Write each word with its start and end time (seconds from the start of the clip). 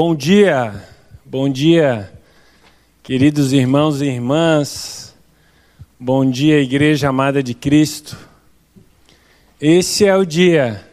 Bom 0.00 0.14
dia, 0.14 0.88
bom 1.24 1.48
dia, 1.48 2.08
queridos 3.02 3.52
irmãos 3.52 4.00
e 4.00 4.04
irmãs, 4.04 5.12
bom 5.98 6.24
dia, 6.24 6.62
Igreja 6.62 7.08
Amada 7.08 7.42
de 7.42 7.52
Cristo. 7.52 8.16
Esse 9.60 10.04
é 10.04 10.16
o 10.16 10.24
dia 10.24 10.88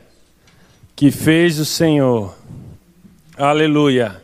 que 0.96 1.12
fez 1.12 1.60
o 1.60 1.66
Senhor, 1.66 2.36
aleluia. 3.38 4.24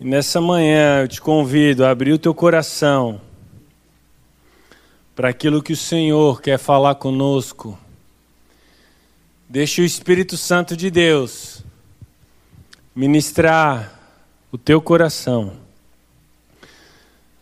E 0.00 0.06
nessa 0.06 0.40
manhã 0.40 1.02
eu 1.02 1.08
te 1.08 1.20
convido 1.20 1.84
a 1.84 1.90
abrir 1.90 2.14
o 2.14 2.18
teu 2.18 2.32
coração 2.32 3.20
para 5.14 5.28
aquilo 5.28 5.62
que 5.62 5.74
o 5.74 5.76
Senhor 5.76 6.40
quer 6.40 6.58
falar 6.58 6.94
conosco. 6.94 7.78
Deixe 9.46 9.82
o 9.82 9.84
Espírito 9.84 10.38
Santo 10.38 10.74
de 10.74 10.90
Deus 10.90 11.62
ministrar 12.94 13.98
o 14.50 14.58
teu 14.58 14.80
coração. 14.80 15.54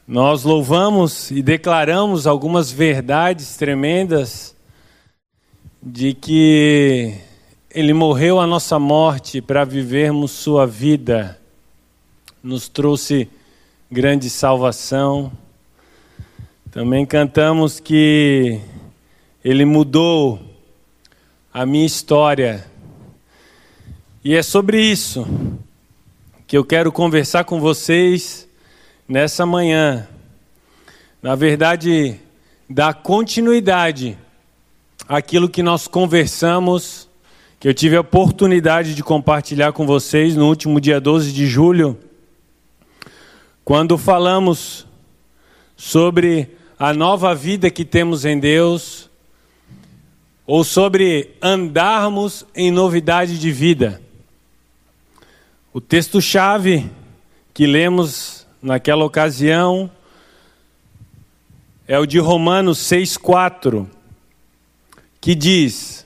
Nós 0.06 0.45
louvamos 0.45 1.30
e 1.30 1.42
declaramos 1.42 2.27
algumas 2.27 2.70
verdades 2.70 3.56
tremendas 3.56 4.55
de 5.82 6.14
que 6.14 7.14
Ele 7.70 7.92
morreu 7.92 8.38
a 8.38 8.46
nossa 8.46 8.78
morte 8.78 9.41
para 9.41 9.64
vivermos 9.64 10.30
Sua 10.30 10.66
vida, 10.66 11.38
nos 12.42 12.69
trouxe 12.69 13.28
grande 13.91 14.30
salvação. 14.30 15.32
Também 16.70 17.05
cantamos 17.05 17.80
que 17.80 18.60
Ele 19.44 19.64
mudou 19.64 20.41
a 21.53 21.66
minha 21.66 21.86
história 21.86 22.69
e 24.22 24.34
é 24.34 24.42
sobre 24.42 24.78
isso 24.78 25.26
que 26.46 26.54
eu 26.54 26.62
quero 26.62 26.92
conversar 26.92 27.44
com 27.44 27.58
vocês 27.58 28.46
nessa 29.08 29.46
manhã. 29.46 30.06
Na 31.22 31.34
verdade, 31.34 32.20
dar 32.68 32.92
continuidade 32.92 34.18
àquilo 35.08 35.48
que 35.48 35.62
nós 35.62 35.88
conversamos, 35.88 37.08
que 37.58 37.66
eu 37.66 37.72
tive 37.72 37.96
a 37.96 38.02
oportunidade 38.02 38.94
de 38.94 39.02
compartilhar 39.02 39.72
com 39.72 39.86
vocês 39.86 40.36
no 40.36 40.48
último 40.48 40.78
dia 40.82 41.00
12 41.00 41.32
de 41.32 41.46
julho, 41.46 41.98
quando 43.64 43.96
falamos 43.96 44.86
sobre 45.78 46.56
a 46.78 46.92
nova 46.92 47.34
vida 47.34 47.70
que 47.70 47.86
temos 47.86 48.26
em 48.26 48.38
Deus, 48.38 49.08
ou 50.46 50.62
sobre 50.62 51.30
andarmos 51.41 52.44
em 52.54 52.70
novidade 52.70 53.38
de 53.38 53.50
vida. 53.50 54.09
O 55.72 55.80
texto-chave 55.80 56.90
que 57.54 57.64
lemos 57.64 58.44
naquela 58.60 59.04
ocasião 59.04 59.88
é 61.86 61.96
o 61.96 62.04
de 62.04 62.18
Romanos 62.18 62.80
6,4, 62.80 63.86
que 65.20 65.32
diz: 65.32 66.04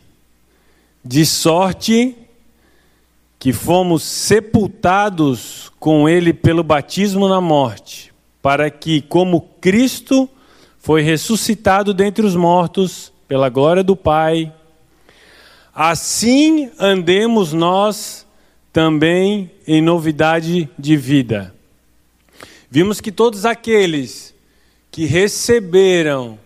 De 1.03 1.25
sorte 1.25 2.15
que 3.39 3.55
fomos 3.55 4.03
sepultados 4.03 5.73
com 5.81 6.07
Ele 6.07 6.35
pelo 6.35 6.63
batismo 6.63 7.27
na 7.27 7.41
morte, 7.41 8.13
para 8.43 8.71
que, 8.71 9.01
como 9.01 9.41
Cristo 9.63 10.29
foi 10.79 11.01
ressuscitado 11.01 11.95
dentre 11.95 12.27
os 12.27 12.37
mortos, 12.37 13.11
pela 13.27 13.49
glória 13.49 13.83
do 13.83 13.97
Pai, 13.97 14.53
assim 15.75 16.71
andemos 16.79 17.55
nós 17.55 18.25
também 18.75 19.53
em 19.69 19.81
novidade 19.81 20.69
de 20.77 20.97
vida. 20.97 21.55
Vimos 22.69 23.01
que 23.01 23.13
todos 23.13 23.47
aqueles 23.47 24.35
que 24.91 25.05
receberam 25.05 26.37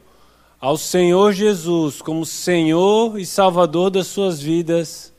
ao 0.61 0.77
Senhor 0.77 1.33
Jesus 1.33 2.03
como 2.03 2.27
Senhor 2.27 3.19
e 3.19 3.25
Salvador 3.25 3.89
das 3.89 4.09
suas 4.09 4.43
vidas 4.43 5.11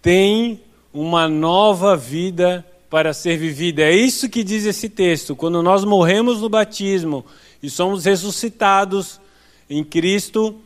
têm 0.00 0.62
uma 0.94 1.28
nova 1.28 1.94
vida 1.94 2.64
para 2.88 3.12
ser 3.12 3.36
vivida. 3.36 3.82
É 3.82 3.94
isso 3.94 4.26
que 4.26 4.42
diz 4.42 4.64
esse 4.64 4.88
texto. 4.88 5.36
Quando 5.36 5.62
nós 5.62 5.84
morremos 5.84 6.40
no 6.40 6.48
batismo 6.48 7.22
e 7.62 7.68
somos 7.68 8.06
ressuscitados 8.06 9.20
em 9.68 9.84
Cristo, 9.84 10.56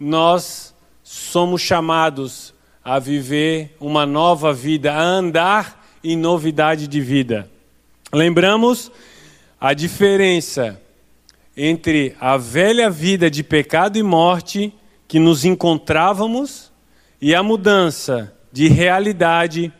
nós 0.00 0.74
somos 1.04 1.62
chamados 1.62 2.55
a 2.86 3.00
viver 3.00 3.74
uma 3.80 4.06
nova 4.06 4.54
vida, 4.54 4.92
a 4.92 5.02
andar 5.02 5.84
em 6.04 6.16
novidade 6.16 6.86
de 6.86 7.00
vida. 7.00 7.50
Lembramos 8.14 8.92
a 9.60 9.74
diferença 9.74 10.80
entre 11.56 12.14
a 12.20 12.36
velha 12.36 12.88
vida 12.88 13.28
de 13.28 13.42
pecado 13.42 13.98
e 13.98 14.04
morte 14.04 14.72
que 15.08 15.18
nos 15.18 15.44
encontrávamos 15.44 16.70
e 17.20 17.34
a 17.34 17.42
mudança 17.42 18.32
de 18.52 18.68
realidade 18.68 19.72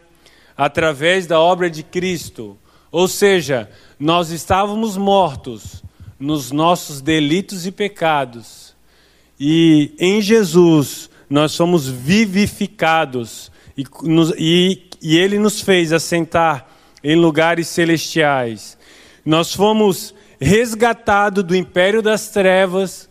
através 0.56 1.28
da 1.28 1.38
obra 1.38 1.70
de 1.70 1.84
Cristo. 1.84 2.58
Ou 2.90 3.06
seja, 3.06 3.70
nós 4.00 4.30
estávamos 4.30 4.96
mortos 4.96 5.80
nos 6.18 6.50
nossos 6.50 7.00
delitos 7.00 7.68
e 7.68 7.70
pecados. 7.70 8.74
E 9.38 9.94
em 9.96 10.20
Jesus 10.20 11.08
nós 11.28 11.52
somos 11.52 11.88
vivificados 11.88 13.50
e, 13.76 13.84
nos, 14.02 14.32
e, 14.38 14.88
e 15.02 15.16
Ele 15.16 15.38
nos 15.38 15.60
fez 15.60 15.92
assentar 15.92 16.66
em 17.02 17.16
lugares 17.16 17.68
celestiais. 17.68 18.78
Nós 19.24 19.54
fomos 19.54 20.14
resgatados 20.40 21.44
do 21.44 21.56
império 21.56 22.00
das 22.02 22.28
trevas 22.28 23.08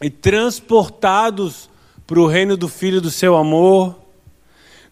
e 0.00 0.10
transportados 0.10 1.68
para 2.06 2.20
o 2.20 2.26
reino 2.26 2.56
do 2.56 2.68
Filho 2.68 3.00
do 3.00 3.10
seu 3.10 3.36
amor. 3.36 3.96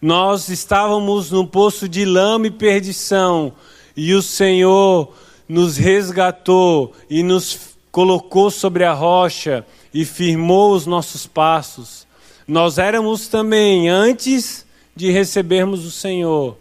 Nós 0.01 0.49
estávamos 0.49 1.31
num 1.31 1.45
poço 1.45 1.87
de 1.87 2.05
lama 2.05 2.47
e 2.47 2.51
perdição, 2.51 3.53
e 3.95 4.13
o 4.13 4.21
Senhor 4.21 5.13
nos 5.47 5.77
resgatou 5.77 6.93
e 7.09 7.23
nos 7.23 7.75
colocou 7.91 8.51
sobre 8.51 8.83
a 8.83 8.93
rocha 8.93 9.65
e 9.93 10.05
firmou 10.05 10.73
os 10.73 10.85
nossos 10.85 11.25
passos. 11.25 12.06
Nós 12.47 12.77
éramos 12.77 13.27
também, 13.27 13.89
antes 13.89 14.65
de 14.95 15.11
recebermos 15.11 15.85
o 15.85 15.91
Senhor, 15.91 16.57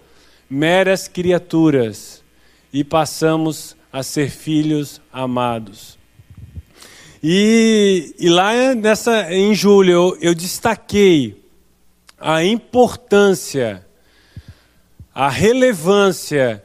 meras 0.50 1.06
criaturas 1.06 2.24
e 2.72 2.82
passamos 2.82 3.76
a 3.92 4.02
ser 4.02 4.28
filhos 4.28 5.00
amados. 5.12 5.96
E, 7.22 8.14
e 8.18 8.28
lá 8.28 8.74
nessa, 8.74 9.32
em 9.32 9.54
julho 9.54 9.92
eu, 9.92 10.18
eu 10.20 10.34
destaquei 10.34 11.40
a 12.18 12.42
importância, 12.42 13.86
a 15.14 15.28
relevância 15.28 16.64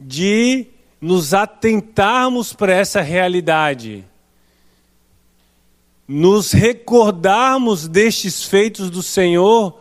de 0.00 0.66
nos 1.00 1.32
atentarmos 1.32 2.52
para 2.52 2.72
essa 2.74 3.00
realidade 3.00 4.04
nos 6.08 6.52
recordarmos 6.52 7.86
destes 7.86 8.42
feitos 8.42 8.88
do 8.88 9.02
Senhor, 9.02 9.78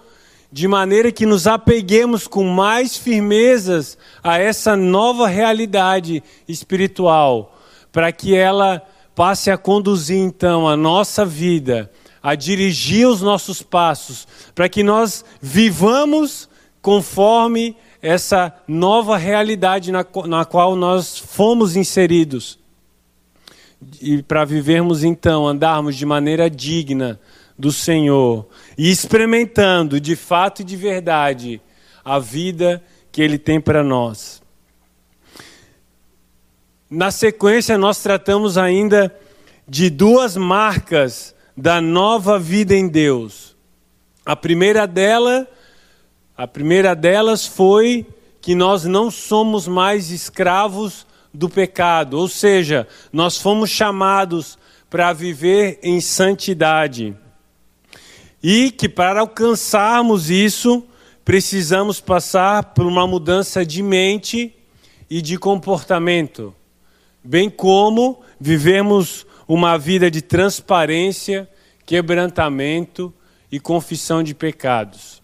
de 0.51 0.67
maneira 0.67 1.09
que 1.09 1.25
nos 1.25 1.47
apeguemos 1.47 2.27
com 2.27 2.43
mais 2.43 2.97
firmezas 2.97 3.97
a 4.21 4.37
essa 4.37 4.75
nova 4.75 5.27
realidade 5.27 6.21
espiritual, 6.45 7.57
para 7.93 8.11
que 8.11 8.35
ela 8.35 8.83
passe 9.15 9.49
a 9.49 9.57
conduzir 9.57 10.17
então 10.17 10.67
a 10.67 10.75
nossa 10.75 11.25
vida, 11.25 11.89
a 12.21 12.35
dirigir 12.35 13.07
os 13.07 13.21
nossos 13.21 13.61
passos, 13.61 14.27
para 14.53 14.67
que 14.67 14.83
nós 14.83 15.23
vivamos 15.41 16.49
conforme 16.81 17.75
essa 18.01 18.53
nova 18.67 19.17
realidade 19.17 19.91
na, 19.91 20.05
na 20.25 20.43
qual 20.43 20.75
nós 20.75 21.17
fomos 21.17 21.75
inseridos 21.77 22.59
e 24.01 24.23
para 24.23 24.43
vivermos 24.43 25.03
então, 25.03 25.47
andarmos 25.47 25.95
de 25.95 26.05
maneira 26.05 26.49
digna 26.49 27.19
do 27.57 27.71
Senhor 27.71 28.47
e 28.77 28.89
experimentando 28.89 29.99
de 29.99 30.15
fato 30.15 30.61
e 30.61 30.65
de 30.65 30.75
verdade 30.75 31.61
a 32.03 32.19
vida 32.19 32.83
que 33.11 33.21
Ele 33.21 33.37
tem 33.37 33.59
para 33.59 33.83
nós. 33.83 34.41
Na 36.89 37.11
sequência, 37.11 37.77
nós 37.77 38.01
tratamos 38.01 38.57
ainda 38.57 39.13
de 39.67 39.89
duas 39.89 40.37
marcas 40.37 41.35
da 41.55 41.81
nova 41.81 42.39
vida 42.39 42.75
em 42.75 42.87
Deus. 42.87 43.55
A 44.25 44.35
primeira 44.35 44.85
dela, 44.85 45.47
a 46.37 46.47
primeira 46.47 46.95
delas 46.95 47.45
foi 47.45 48.05
que 48.39 48.53
nós 48.53 48.85
não 48.85 49.09
somos 49.09 49.67
mais 49.67 50.11
escravos 50.11 51.06
do 51.37 51.47
pecado, 51.47 52.17
ou 52.17 52.27
seja, 52.27 52.87
nós 53.13 53.37
fomos 53.37 53.69
chamados 53.69 54.57
para 54.89 55.13
viver 55.13 55.77
em 55.83 56.01
santidade. 56.01 57.15
E 58.41 58.71
que 58.71 58.89
para 58.89 59.19
alcançarmos 59.19 60.31
isso, 60.31 60.83
precisamos 61.23 61.99
passar 61.99 62.73
por 62.73 62.87
uma 62.87 63.05
mudança 63.05 63.63
de 63.63 63.83
mente 63.83 64.51
e 65.07 65.21
de 65.21 65.37
comportamento, 65.37 66.55
bem 67.23 67.51
como 67.51 68.19
vivemos 68.39 69.25
uma 69.47 69.77
vida 69.77 70.09
de 70.09 70.23
transparência, 70.23 71.47
quebrantamento 71.85 73.13
e 73.51 73.59
confissão 73.59 74.23
de 74.23 74.33
pecados. 74.33 75.21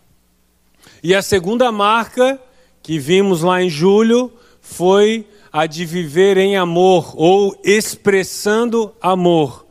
E 1.02 1.16
a 1.16 1.24
segunda 1.24 1.72
marca 1.72 2.40
que 2.84 3.00
vimos 3.00 3.42
lá 3.42 3.64
em 3.64 3.70
julho 3.70 4.32
foi 4.62 5.28
a 5.54 5.68
de 5.68 5.86
viver 5.86 6.36
em 6.36 6.58
amor 6.58 7.14
ou 7.16 7.56
expressando 7.64 8.92
amor. 9.00 9.68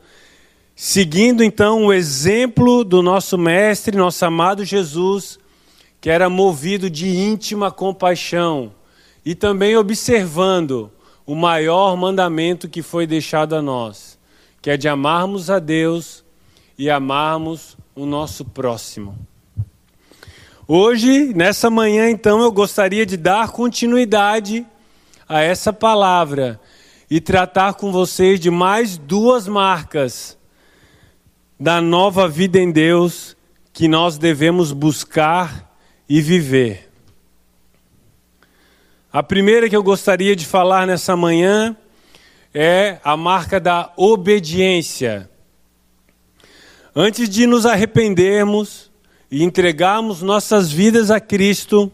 Seguindo 0.77 1.43
então 1.43 1.87
o 1.87 1.93
exemplo 1.93 2.85
do 2.85 3.03
nosso 3.03 3.37
Mestre, 3.37 3.97
nosso 3.97 4.25
amado 4.25 4.65
Jesus, 4.65 5.41
que 6.01 6.09
era 6.09 6.31
movido 6.31 6.89
de 6.89 7.09
íntima 7.09 7.69
compaixão 7.73 8.73
e 9.27 9.35
também 9.35 9.77
observando 9.77 10.89
o 11.27 11.35
maior 11.35 11.97
mandamento 11.97 12.69
que 12.69 12.81
foi 12.81 13.05
deixado 13.05 13.57
a 13.57 13.63
nós, 13.63 14.17
que 14.61 14.71
é 14.71 14.77
de 14.77 14.87
amarmos 14.89 15.51
a 15.51 15.59
Deus 15.59 16.25
e 16.79 16.89
amarmos 16.89 17.77
o 17.93 18.07
nosso 18.07 18.45
próximo. 18.45 19.19
Hoje, 20.69 21.35
nessa 21.35 21.69
manhã, 21.69 22.09
então, 22.09 22.41
eu 22.41 22.53
gostaria 22.53 23.05
de 23.05 23.17
dar 23.17 23.51
continuidade 23.51 24.65
a 25.33 25.41
essa 25.41 25.73
palavra 25.73 26.61
e 27.11 27.19
tratar 27.19 27.73
com 27.75 27.91
vocês 27.91 28.39
de 28.39 28.51
mais 28.51 28.99
duas 28.99 29.49
marcas 29.49 30.37
da 31.59 31.81
nova 31.81 32.29
vida 32.29 32.59
em 32.59 32.71
Deus 32.71 33.35
que 33.73 33.89
nós 33.89 34.19
devemos 34.19 34.73
buscar 34.73 35.75
e 36.07 36.21
viver. 36.21 36.91
A 39.11 39.23
primeira 39.23 39.71
que 39.71 39.77
eu 39.77 39.83
gostaria 39.83 40.37
de 40.37 40.45
falar 40.45 40.87
nessa 40.87 41.17
manhã 41.17 41.75
é 42.53 42.99
a 43.03 43.17
marca 43.17 43.59
da 43.59 43.91
obediência. 43.97 45.31
Antes 46.95 47.27
de 47.27 47.47
nos 47.47 47.65
arrependermos 47.65 48.91
e 49.31 49.43
entregarmos 49.43 50.21
nossas 50.21 50.71
vidas 50.71 51.11
a 51.11 51.19
Cristo, 51.19 51.91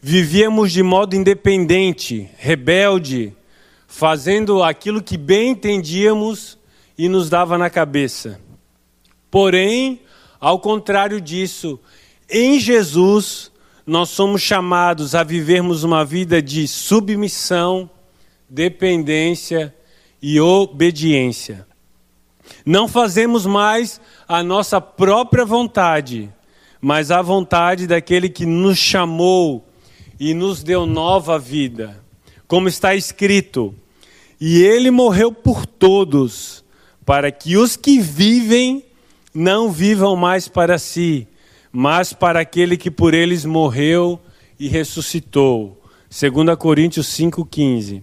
vivíamos 0.00 0.72
de 0.72 0.82
modo 0.82 1.16
independente, 1.16 2.30
rebelde, 2.36 3.34
fazendo 3.86 4.62
aquilo 4.62 5.02
que 5.02 5.16
bem 5.16 5.50
entendíamos 5.50 6.58
e 6.98 7.08
nos 7.08 7.28
dava 7.28 7.56
na 7.58 7.70
cabeça. 7.70 8.40
Porém, 9.30 10.00
ao 10.40 10.58
contrário 10.58 11.20
disso, 11.20 11.78
em 12.28 12.58
Jesus, 12.58 13.50
nós 13.86 14.10
somos 14.10 14.42
chamados 14.42 15.14
a 15.14 15.22
vivermos 15.22 15.84
uma 15.84 16.04
vida 16.04 16.42
de 16.42 16.66
submissão, 16.66 17.88
dependência 18.48 19.74
e 20.20 20.40
obediência. 20.40 21.66
Não 22.64 22.86
fazemos 22.88 23.46
mais 23.46 24.00
a 24.28 24.42
nossa 24.42 24.80
própria 24.80 25.44
vontade, 25.44 26.32
mas 26.80 27.10
a 27.10 27.22
vontade 27.22 27.86
daquele 27.86 28.28
que 28.28 28.46
nos 28.46 28.78
chamou 28.78 29.65
e 30.18 30.34
nos 30.34 30.62
deu 30.62 30.86
nova 30.86 31.38
vida. 31.38 32.02
Como 32.46 32.68
está 32.68 32.94
escrito: 32.94 33.74
E 34.40 34.62
ele 34.62 34.90
morreu 34.90 35.32
por 35.32 35.66
todos, 35.66 36.64
para 37.04 37.30
que 37.30 37.56
os 37.56 37.76
que 37.76 38.00
vivem 38.00 38.84
não 39.34 39.70
vivam 39.70 40.16
mais 40.16 40.48
para 40.48 40.78
si, 40.78 41.28
mas 41.70 42.12
para 42.12 42.40
aquele 42.40 42.76
que 42.76 42.90
por 42.90 43.12
eles 43.12 43.44
morreu 43.44 44.18
e 44.58 44.68
ressuscitou. 44.68 45.82
2 46.08 46.56
Coríntios 46.58 47.06
5,15. 47.08 48.02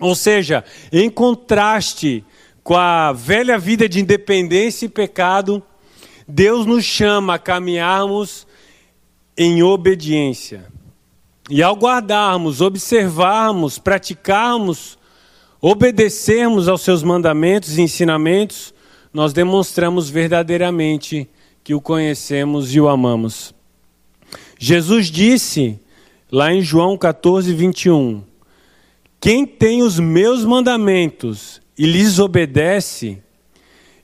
Ou 0.00 0.14
seja, 0.14 0.64
em 0.90 1.10
contraste 1.10 2.24
com 2.62 2.76
a 2.76 3.12
velha 3.12 3.58
vida 3.58 3.88
de 3.88 4.00
independência 4.00 4.86
e 4.86 4.88
pecado, 4.88 5.62
Deus 6.26 6.64
nos 6.64 6.84
chama 6.84 7.34
a 7.34 7.38
caminharmos 7.38 8.46
em 9.36 9.62
obediência. 9.62 10.71
E 11.50 11.62
ao 11.62 11.74
guardarmos, 11.74 12.60
observarmos, 12.60 13.78
praticarmos, 13.78 14.98
obedecermos 15.60 16.68
aos 16.68 16.82
seus 16.82 17.02
mandamentos 17.02 17.76
e 17.76 17.82
ensinamentos, 17.82 18.72
nós 19.12 19.32
demonstramos 19.32 20.08
verdadeiramente 20.08 21.28
que 21.64 21.74
o 21.74 21.80
conhecemos 21.80 22.74
e 22.74 22.80
o 22.80 22.88
amamos. 22.88 23.54
Jesus 24.58 25.06
disse, 25.10 25.78
lá 26.30 26.52
em 26.52 26.62
João 26.62 26.96
14, 26.96 27.52
21, 27.52 28.22
Quem 29.20 29.44
tem 29.44 29.82
os 29.82 29.98
meus 29.98 30.44
mandamentos 30.44 31.60
e 31.76 31.86
lhes 31.86 32.18
obedece, 32.18 33.22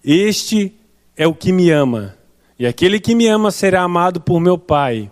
este 0.04 0.74
é 1.16 1.26
o 1.26 1.34
que 1.34 1.52
me 1.52 1.70
ama. 1.70 2.16
E 2.58 2.66
aquele 2.66 2.98
que 2.98 3.14
me 3.14 3.28
ama 3.28 3.50
será 3.50 3.82
amado 3.82 4.20
por 4.20 4.40
meu 4.40 4.58
Pai, 4.58 5.10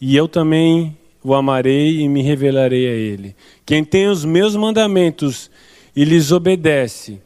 e 0.00 0.16
eu 0.16 0.26
também 0.26 0.96
o 1.24 1.34
amarei 1.34 2.02
e 2.02 2.08
me 2.08 2.22
revelarei 2.22 2.86
a 2.86 2.92
ele. 2.92 3.34
Quem 3.64 3.82
tem 3.82 4.06
os 4.08 4.26
meus 4.26 4.54
mandamentos 4.54 5.50
e 5.96 6.04
lhes 6.04 6.30
obedece, 6.30 7.18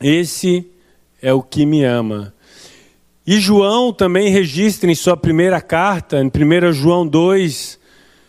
esse 0.00 0.66
é 1.20 1.32
o 1.32 1.42
que 1.42 1.66
me 1.66 1.84
ama. 1.84 2.34
E 3.26 3.38
João 3.38 3.92
também 3.92 4.30
registra 4.30 4.90
em 4.90 4.94
sua 4.94 5.14
primeira 5.14 5.60
carta, 5.60 6.18
em 6.18 6.28
1 6.28 6.72
João 6.72 7.06
2, 7.06 7.78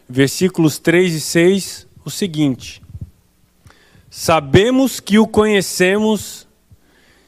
versículos 0.09 0.77
3 0.77 1.13
e 1.13 1.21
6, 1.21 1.87
o 2.03 2.09
seguinte: 2.09 2.81
Sabemos 4.09 4.99
que 4.99 5.17
o 5.17 5.25
conhecemos 5.25 6.45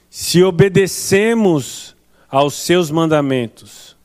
se 0.09 0.44
obedecemos 0.44 1.95
aos 2.29 2.56
seus 2.56 2.91
mandamentos. 2.91 3.95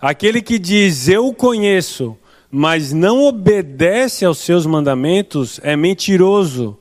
Aquele 0.00 0.40
que 0.40 0.60
diz 0.60 1.08
eu 1.08 1.26
o 1.26 1.34
conheço, 1.34 2.16
mas 2.50 2.92
não 2.92 3.22
obedece 3.22 4.24
aos 4.24 4.38
seus 4.38 4.66
mandamentos, 4.66 5.60
é 5.62 5.76
mentiroso, 5.76 6.76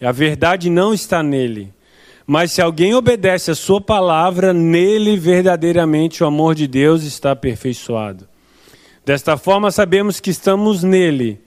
e 0.00 0.06
a 0.06 0.12
verdade 0.12 0.70
não 0.70 0.94
está 0.94 1.22
nele. 1.22 1.72
Mas 2.26 2.52
se 2.52 2.62
alguém 2.62 2.94
obedece 2.94 3.50
a 3.50 3.54
sua 3.54 3.80
palavra, 3.80 4.52
nele 4.52 5.16
verdadeiramente 5.16 6.22
o 6.22 6.26
amor 6.26 6.54
de 6.54 6.66
Deus 6.66 7.02
está 7.02 7.32
aperfeiçoado. 7.32 8.26
Desta 9.04 9.36
forma 9.36 9.70
sabemos 9.70 10.20
que 10.20 10.30
estamos 10.30 10.82
nele. 10.82 11.40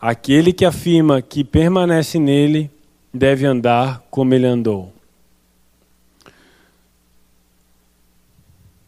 Aquele 0.00 0.52
que 0.52 0.64
afirma 0.64 1.22
que 1.22 1.42
permanece 1.42 2.18
nele 2.18 2.70
deve 3.12 3.46
andar 3.46 4.04
como 4.10 4.34
ele 4.34 4.46
andou. 4.46 4.92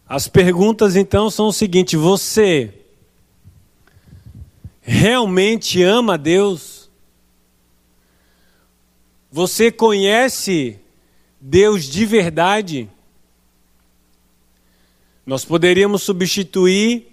As 0.07 0.27
perguntas 0.27 0.95
então 0.95 1.29
são 1.29 1.47
o 1.47 1.53
seguinte: 1.53 1.97
você 1.97 2.71
realmente 4.83 5.81
ama 5.81 6.17
Deus? 6.17 6.89
Você 9.31 9.71
conhece 9.71 10.79
Deus 11.41 11.85
de 11.85 12.05
verdade? 12.05 12.89
Nós 15.25 15.43
poderíamos 15.43 16.03
substituir 16.03 17.07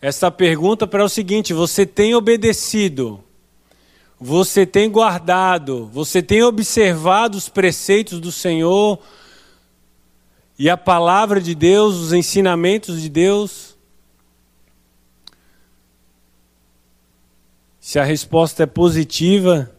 essa 0.00 0.30
pergunta 0.30 0.86
para 0.86 1.04
o 1.04 1.08
seguinte: 1.08 1.52
você 1.52 1.84
tem 1.84 2.14
obedecido, 2.14 3.22
você 4.18 4.64
tem 4.64 4.88
guardado, 4.88 5.86
você 5.92 6.22
tem 6.22 6.42
observado 6.42 7.36
os 7.36 7.48
preceitos 7.48 8.20
do 8.20 8.32
Senhor 8.32 8.98
e 10.58 10.70
a 10.70 10.76
palavra 10.76 11.40
de 11.40 11.54
Deus, 11.54 11.96
os 11.96 12.12
ensinamentos 12.12 13.02
de 13.02 13.08
Deus? 13.10 13.75
Se 17.86 18.00
a 18.00 18.02
resposta 18.02 18.64
é 18.64 18.66
positiva, 18.66 19.70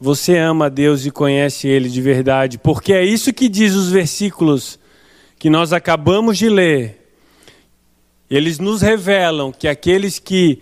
você 0.00 0.36
ama 0.36 0.66
a 0.66 0.68
Deus 0.68 1.06
e 1.06 1.10
conhece 1.12 1.68
Ele 1.68 1.88
de 1.88 2.02
verdade, 2.02 2.58
porque 2.58 2.92
é 2.92 3.04
isso 3.04 3.32
que 3.32 3.48
diz 3.48 3.72
os 3.72 3.88
versículos 3.88 4.76
que 5.38 5.48
nós 5.48 5.72
acabamos 5.72 6.36
de 6.36 6.48
ler. 6.48 7.14
Eles 8.28 8.58
nos 8.58 8.82
revelam 8.82 9.52
que 9.52 9.68
aqueles 9.68 10.18
que 10.18 10.60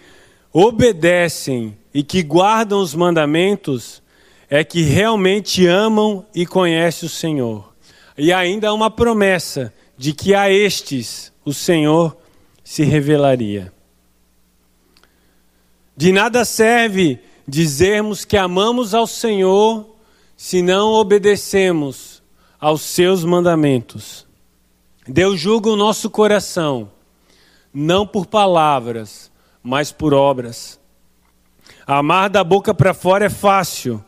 obedecem 0.53 1.75
e 1.95 2.03
que 2.03 2.23
guardam 2.23 2.83
os 2.83 2.95
mandamentos 2.95 4.03
é 4.51 4.63
que 4.63 4.83
realmente 4.83 5.67
amam 5.67 6.23
e 6.35 6.45
conhecem 6.45 7.07
o 7.07 7.11
Senhor. 7.11 7.73
E 8.19 8.31
ainda 8.31 8.69
há 8.69 8.75
uma 8.75 8.91
promessa 8.91 9.73
de 9.97 10.13
que 10.13 10.35
a 10.35 10.51
estes 10.53 11.33
o 11.47 11.55
Senhor 11.55 12.15
se 12.63 12.85
revelaria. 12.85 13.73
De 15.99 16.13
nada 16.13 16.45
serve 16.45 17.19
dizermos 17.45 18.25
que 18.25 18.37
amamos 18.37 18.95
ao 18.95 19.05
Senhor 19.05 19.97
se 20.37 20.63
não 20.63 20.93
obedecemos 20.93 22.23
aos 22.61 22.83
seus 22.83 23.25
mandamentos. 23.25 24.25
Deus 25.09 25.41
julga 25.41 25.69
o 25.69 25.75
nosso 25.75 26.09
coração. 26.09 26.93
não 27.75 28.07
por 28.07 28.27
palavras, 28.27 29.29
mas 29.61 29.91
por 29.91 30.15
obras. 30.15 30.79
Amar 31.85 32.31
da 32.31 32.45
boca 32.45 32.73
para 32.73 32.95
fora 32.95 33.25
é 33.25 33.31
fácil, 33.31 34.03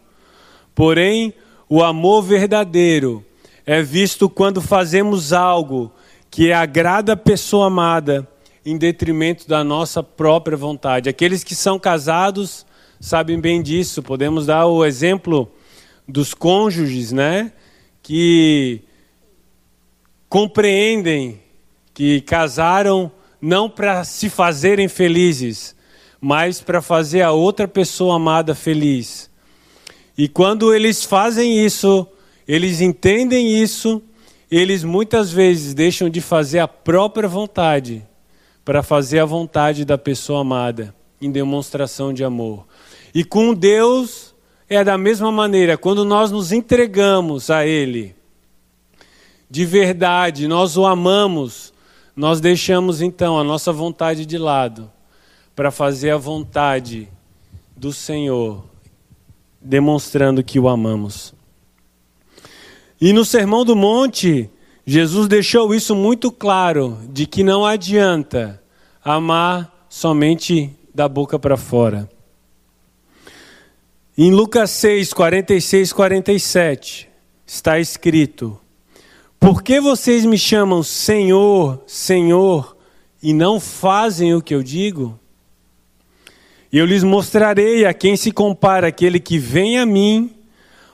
porém, 0.76 1.34
o 1.68 1.82
amor 1.82 2.22
verdadeiro 2.22 3.26
é 3.66 3.82
visto 3.82 4.28
quando 4.28 4.62
fazemos 4.62 5.32
algo 5.32 5.92
que 6.30 6.52
agrada 6.52 7.14
a 7.14 7.16
pessoa 7.16 7.66
amada 7.66 8.28
em 8.64 8.76
detrimento 8.76 9.48
da 9.48 9.64
nossa 9.64 10.02
própria 10.02 10.56
vontade. 10.56 11.08
Aqueles 11.08 11.42
que 11.42 11.54
são 11.54 11.78
casados 11.78 12.66
sabem 13.00 13.40
bem 13.40 13.62
disso. 13.62 14.02
Podemos 14.02 14.46
dar 14.46 14.66
o 14.66 14.84
exemplo 14.84 15.50
dos 16.06 16.34
cônjuges, 16.34 17.12
né? 17.12 17.52
Que 18.02 18.82
compreendem 20.28 21.40
que 21.94 22.20
casaram 22.20 23.10
não 23.40 23.68
para 23.68 24.04
se 24.04 24.28
fazerem 24.28 24.88
felizes, 24.88 25.74
mas 26.20 26.60
para 26.60 26.82
fazer 26.82 27.22
a 27.22 27.32
outra 27.32 27.66
pessoa 27.66 28.16
amada 28.16 28.54
feliz. 28.54 29.30
E 30.16 30.28
quando 30.28 30.74
eles 30.74 31.02
fazem 31.02 31.64
isso, 31.64 32.06
eles 32.46 32.82
entendem 32.82 33.60
isso, 33.62 34.02
eles 34.50 34.84
muitas 34.84 35.32
vezes 35.32 35.72
deixam 35.72 36.10
de 36.10 36.20
fazer 36.20 36.58
a 36.58 36.68
própria 36.68 37.28
vontade 37.28 38.06
para 38.70 38.84
fazer 38.84 39.18
a 39.18 39.24
vontade 39.24 39.84
da 39.84 39.98
pessoa 39.98 40.42
amada, 40.42 40.94
em 41.20 41.28
demonstração 41.28 42.14
de 42.14 42.22
amor. 42.22 42.68
E 43.12 43.24
com 43.24 43.52
Deus 43.52 44.32
é 44.68 44.84
da 44.84 44.96
mesma 44.96 45.32
maneira, 45.32 45.76
quando 45.76 46.04
nós 46.04 46.30
nos 46.30 46.52
entregamos 46.52 47.50
a 47.50 47.66
Ele, 47.66 48.14
de 49.50 49.64
verdade, 49.64 50.46
nós 50.46 50.76
o 50.76 50.86
amamos, 50.86 51.74
nós 52.14 52.40
deixamos 52.40 53.02
então 53.02 53.36
a 53.36 53.42
nossa 53.42 53.72
vontade 53.72 54.24
de 54.24 54.38
lado 54.38 54.88
para 55.56 55.72
fazer 55.72 56.12
a 56.12 56.16
vontade 56.16 57.08
do 57.76 57.92
Senhor, 57.92 58.64
demonstrando 59.60 60.44
que 60.44 60.60
o 60.60 60.68
amamos. 60.68 61.34
E 63.00 63.12
no 63.12 63.24
Sermão 63.24 63.64
do 63.64 63.74
Monte, 63.74 64.48
Jesus 64.92 65.28
deixou 65.28 65.72
isso 65.72 65.94
muito 65.94 66.32
claro, 66.32 66.98
de 67.12 67.24
que 67.24 67.44
não 67.44 67.64
adianta 67.64 68.60
amar 69.04 69.86
somente 69.88 70.68
da 70.92 71.08
boca 71.08 71.38
para 71.38 71.56
fora. 71.56 72.10
Em 74.18 74.32
Lucas 74.32 74.68
6, 74.72 75.12
46, 75.12 75.92
47, 75.92 77.08
está 77.46 77.78
escrito: 77.78 78.58
Por 79.38 79.62
que 79.62 79.80
vocês 79.80 80.24
me 80.24 80.36
chamam 80.36 80.82
Senhor, 80.82 81.80
Senhor, 81.86 82.76
e 83.22 83.32
não 83.32 83.60
fazem 83.60 84.34
o 84.34 84.42
que 84.42 84.56
eu 84.56 84.60
digo? 84.60 85.16
E 86.72 86.78
eu 86.78 86.84
lhes 86.84 87.04
mostrarei 87.04 87.84
a 87.84 87.94
quem 87.94 88.16
se 88.16 88.32
compara 88.32 88.88
aquele 88.88 89.20
que 89.20 89.38
vem 89.38 89.78
a 89.78 89.86
mim, 89.86 90.34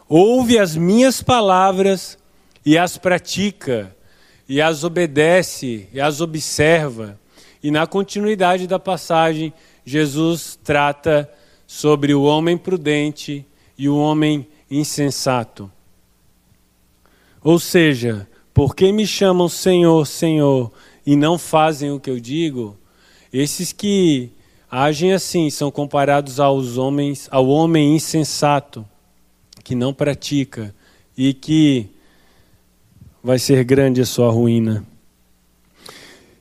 ouve 0.07 0.59
as 0.59 0.77
minhas 0.77 1.23
palavras 1.23 2.19
e 2.67 2.77
as 2.77 2.99
pratica, 2.99 3.95
e 4.49 4.61
as 4.61 4.83
obedece, 4.83 5.89
e 5.93 6.01
as 6.01 6.21
observa. 6.21 7.17
E 7.63 7.71
na 7.71 7.87
continuidade 7.87 8.67
da 8.67 8.77
passagem, 8.77 9.53
Jesus 9.85 10.59
trata 10.65 11.31
sobre 11.65 12.13
o 12.13 12.25
homem 12.25 12.59
prudente 12.59 13.47
e 13.79 13.89
o 13.89 13.97
homem 13.97 14.49
insensato. 14.69 15.71
Ou 17.41 17.61
seja, 17.61 18.29
por 18.53 18.75
que 18.75 18.91
me 18.91 19.07
chamam 19.07 19.49
Senhor, 19.49 20.05
Senhor 20.05 20.73
e 21.07 21.15
não 21.15 21.39
fazem 21.39 21.93
o 21.93 22.01
que 22.01 22.11
eu 22.11 22.19
digo? 22.19 22.77
Esses 23.33 23.73
que 23.73 24.31
agem 24.69 25.13
assim 25.13 25.51
são 25.51 25.71
comparados 25.71 26.41
aos 26.41 26.77
homens, 26.77 27.29
ao 27.31 27.47
homem 27.47 27.95
insensato 27.95 28.85
que 29.63 29.77
não 29.77 29.95
pratica 29.95 30.75
e 31.17 31.33
que 31.33 31.91
vai 33.27 33.41
ser 33.41 33.65
grande 33.65 34.01
a 34.01 34.07
sua 34.07 34.31
ruína. 34.31 34.87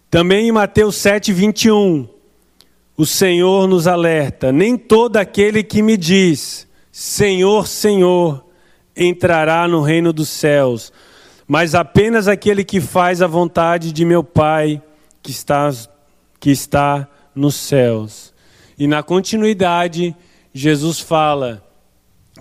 Também 0.07 0.49
em 0.49 0.51
Mateus 0.51 0.95
7, 0.97 1.33
21, 1.33 2.07
o 2.95 3.07
Senhor 3.07 3.67
nos 3.67 3.87
alerta: 3.87 4.51
nem 4.51 4.77
todo 4.77 5.17
aquele 5.17 5.63
que 5.63 5.81
me 5.81 5.97
diz, 5.97 6.67
Senhor, 6.91 7.65
Senhor, 7.67 8.45
entrará 8.95 9.67
no 9.67 9.81
reino 9.81 10.13
dos 10.13 10.29
céus, 10.29 10.93
mas 11.47 11.73
apenas 11.73 12.27
aquele 12.27 12.63
que 12.63 12.79
faz 12.79 13.19
a 13.19 13.25
vontade 13.25 13.91
de 13.91 14.05
meu 14.05 14.23
Pai 14.23 14.79
que 15.23 15.31
está, 15.31 15.71
que 16.39 16.51
está 16.51 17.09
nos 17.33 17.55
céus. 17.55 18.31
E 18.77 18.85
na 18.85 19.01
continuidade, 19.01 20.15
Jesus 20.53 20.99
fala 20.99 21.64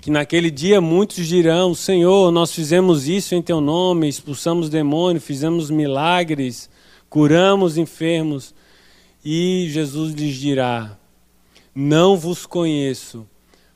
que 0.01 0.11
naquele 0.11 0.51
dia 0.51 0.81
muitos 0.81 1.27
dirão: 1.27 1.75
Senhor, 1.75 2.31
nós 2.31 2.53
fizemos 2.53 3.09
isso 3.09 3.35
em 3.35 3.43
teu 3.43 3.61
nome, 3.61 4.09
expulsamos 4.09 4.69
demônios, 4.69 5.25
fizemos 5.25 5.71
milagres, 5.71 6.69
curamos 7.09 7.79
enfermos. 7.79 8.55
E 9.25 9.69
Jesus 9.71 10.13
lhes 10.15 10.37
dirá: 10.37 10.99
Não 11.75 12.17
vos 12.17 12.45
conheço, 12.45 13.27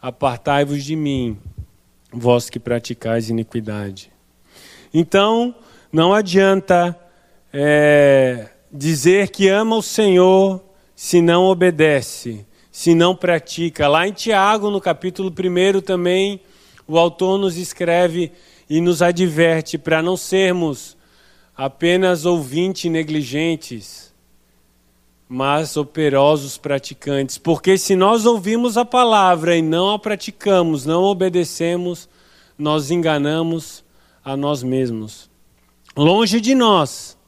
apartai-vos 0.00 0.84
de 0.84 0.94
mim, 0.94 1.38
vós 2.12 2.50
que 2.50 2.58
praticais 2.58 3.30
iniquidade. 3.30 4.10
Então, 4.92 5.54
não 5.92 6.12
adianta 6.12 6.98
é, 7.52 8.48
dizer 8.72 9.30
que 9.30 9.48
ama 9.48 9.76
o 9.76 9.82
Senhor 9.82 10.62
se 10.94 11.20
não 11.22 11.44
obedece, 11.44 12.44
se 12.78 12.94
não 12.94 13.12
pratica. 13.12 13.88
Lá 13.88 14.06
em 14.06 14.12
Tiago, 14.12 14.70
no 14.70 14.80
capítulo 14.80 15.30
1 15.30 15.80
também, 15.80 16.40
o 16.87 16.97
autor 16.97 17.37
nos 17.37 17.56
escreve 17.56 18.30
e 18.70 18.80
nos 18.80 19.02
adverte 19.02 19.76
para 19.76 20.00
não 20.00 20.16
sermos 20.16 20.97
apenas 21.56 22.25
ouvintes 22.25 22.88
negligentes 22.88 24.14
mas 25.28 25.76
operosos 25.76 26.56
praticantes. 26.56 27.37
Porque 27.37 27.76
se 27.76 27.97
nós 27.97 28.25
ouvimos 28.25 28.76
a 28.76 28.85
palavra 28.85 29.56
e 29.56 29.61
não 29.61 29.90
a 29.90 29.99
praticamos, 29.99 30.87
não 30.87 31.02
obedecemos, 31.02 32.08
nós 32.56 32.92
enganamos 32.92 33.85
a 34.25 34.37
nós 34.37 34.62
mesmos. 34.62 35.28
Longe 35.97 36.40
de 36.40 36.54
nós 36.54 37.18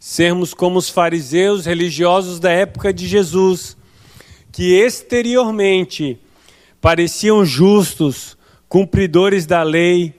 sermos 0.00 0.54
como 0.54 0.78
os 0.78 0.88
fariseus 0.88 1.66
religiosos 1.66 2.40
da 2.40 2.50
época 2.50 2.90
de 2.90 3.06
Jesus, 3.06 3.76
que 4.54 4.72
exteriormente 4.72 6.16
pareciam 6.80 7.44
justos, 7.44 8.38
cumpridores 8.68 9.46
da 9.46 9.64
lei, 9.64 10.14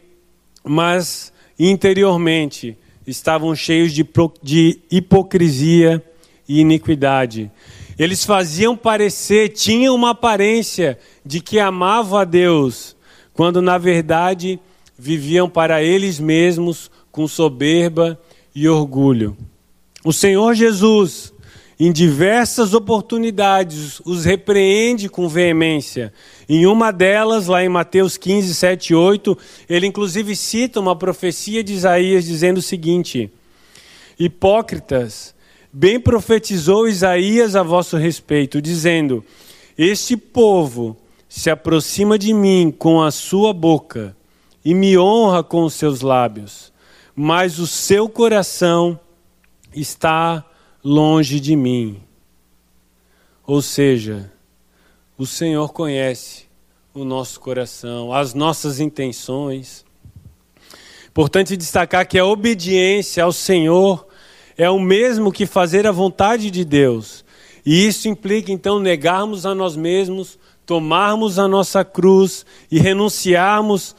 mas 0.62 1.32
interiormente 1.58 2.78
estavam 3.08 3.56
cheios 3.56 3.94
de, 3.94 4.06
de 4.44 4.80
hipocrisia 4.92 6.04
e 6.50 6.60
iniquidade. 6.60 7.50
Eles 7.98 8.26
faziam 8.26 8.76
parecer, 8.76 9.54
tinham 9.54 9.96
uma 9.96 10.10
aparência 10.10 11.00
de 11.26 11.40
que 11.40 11.58
amavam 11.58 12.20
a 12.20 12.26
Deus, 12.26 12.94
quando 13.34 13.62
na 13.62 13.78
verdade 13.78 14.60
viviam 15.00 15.50
para 15.50 15.82
eles 15.82 16.20
mesmos 16.20 16.92
com 17.10 17.26
soberba 17.26 18.20
e 18.54 18.68
orgulho. 18.68 19.38
O 20.04 20.12
Senhor 20.12 20.54
Jesus, 20.56 21.34
em 21.80 21.92
diversas 21.92 22.74
oportunidades, 22.74 24.00
os 24.06 24.24
repreende 24.26 25.10
com 25.10 25.28
veemência. 25.28 26.14
Em 26.48 26.66
uma 26.66 26.92
delas, 26.92 27.48
lá 27.48 27.64
em 27.64 27.70
Mateus 27.70 28.18
15, 28.18 28.56
7 28.56 28.90
e 28.90 28.96
8, 28.96 29.38
ele 29.70 29.88
inclusive 29.88 30.36
cita 30.36 30.80
uma 30.80 30.96
profecia 30.96 31.64
de 31.64 31.74
Isaías 31.74 32.26
dizendo 32.26 32.60
o 32.60 32.62
seguinte: 32.62 33.32
Hipócritas, 34.18 35.36
Bem 35.78 36.00
profetizou 36.00 36.88
Isaías 36.88 37.54
a 37.54 37.62
vosso 37.62 37.98
respeito, 37.98 38.62
dizendo: 38.62 39.26
Este 39.78 40.16
povo 40.16 40.96
se 41.28 41.50
aproxima 41.50 42.18
de 42.18 42.34
mim 42.34 42.72
com 42.72 43.04
a 43.04 43.12
sua 43.12 43.52
boca 43.52 44.16
e 44.64 44.74
me 44.74 44.98
honra 44.98 45.44
com 45.44 45.66
os 45.66 45.74
seus 45.74 46.00
lábios, 46.00 46.72
mas 47.14 47.60
o 47.60 47.68
seu 47.68 48.08
coração 48.08 48.98
está 49.76 50.46
longe 50.86 51.40
de 51.40 51.56
mim. 51.56 52.00
Ou 53.44 53.60
seja, 53.60 54.32
o 55.18 55.26
Senhor 55.26 55.74
conhece 55.74 56.46
o 56.94 57.04
nosso 57.04 57.40
coração, 57.40 58.14
as 58.14 58.36
nossas 58.36 58.80
intenções. 58.80 59.84
Importante 61.08 61.58
destacar 61.58 62.08
que 62.08 62.20
a 62.20 62.26
obediência 62.26 63.24
ao 63.24 63.32
Senhor 63.32 64.06
é 64.56 64.70
o 64.70 64.80
mesmo 64.80 65.32
que 65.32 65.48
fazer 65.48 65.88
a 65.88 65.92
vontade 65.92 66.52
de 66.52 66.64
Deus. 66.64 67.26
E 67.66 67.88
isso 67.88 68.08
implica 68.08 68.52
então 68.52 68.80
negarmos 68.80 69.44
a 69.44 69.56
nós 69.56 69.76
mesmos, 69.76 70.38
tomarmos 70.68 71.40
a 71.40 71.48
nossa 71.48 71.84
cruz 71.84 72.46
e 72.70 72.78
renunciarmos 72.78 73.96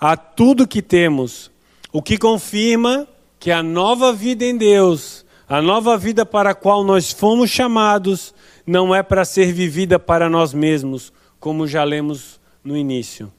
a 0.00 0.16
tudo 0.16 0.66
que 0.66 0.80
temos, 0.80 1.50
o 1.92 2.00
que 2.00 2.16
confirma 2.16 3.06
que 3.38 3.50
a 3.50 3.62
nova 3.62 4.14
vida 4.14 4.46
em 4.46 4.56
Deus 4.56 5.26
A 5.48 5.60
nova 5.60 5.98
vida 5.98 6.24
para 6.24 6.50
a 6.50 6.54
qual 6.54 6.84
nós 6.84 7.10
fomos 7.10 7.50
chamados 7.50 8.34
não 8.66 8.94
é 8.94 9.02
para 9.02 9.24
ser 9.24 9.52
vivida 9.52 9.98
para 9.98 10.28
nós 10.28 10.54
mesmos, 10.54 11.12
como 11.38 11.66
já 11.66 11.84
lemos 11.84 12.40
no 12.64 12.76
início. 12.76 13.32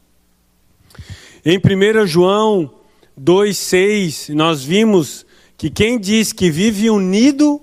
Em 1.45 1.57
1 1.57 2.05
João 2.05 2.71
2,6, 3.19 4.33
nós 4.33 4.63
vimos 4.63 5.25
que 5.57 5.69
quem 5.69 5.99
diz 5.99 6.33
que 6.33 6.49
vive 6.49 6.89
unido 6.89 7.61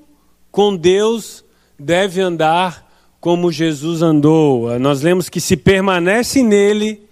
com 0.51 0.75
Deus 0.75 1.45
deve 1.79 2.21
andar 2.21 2.89
como 3.21 3.53
Jesus 3.53 4.03
andou. 4.03 4.79
Nós 4.79 5.03
lemos 5.03 5.29
que 5.29 5.41
se 5.41 5.57
permanece 5.57 6.43
nele, 6.43 7.03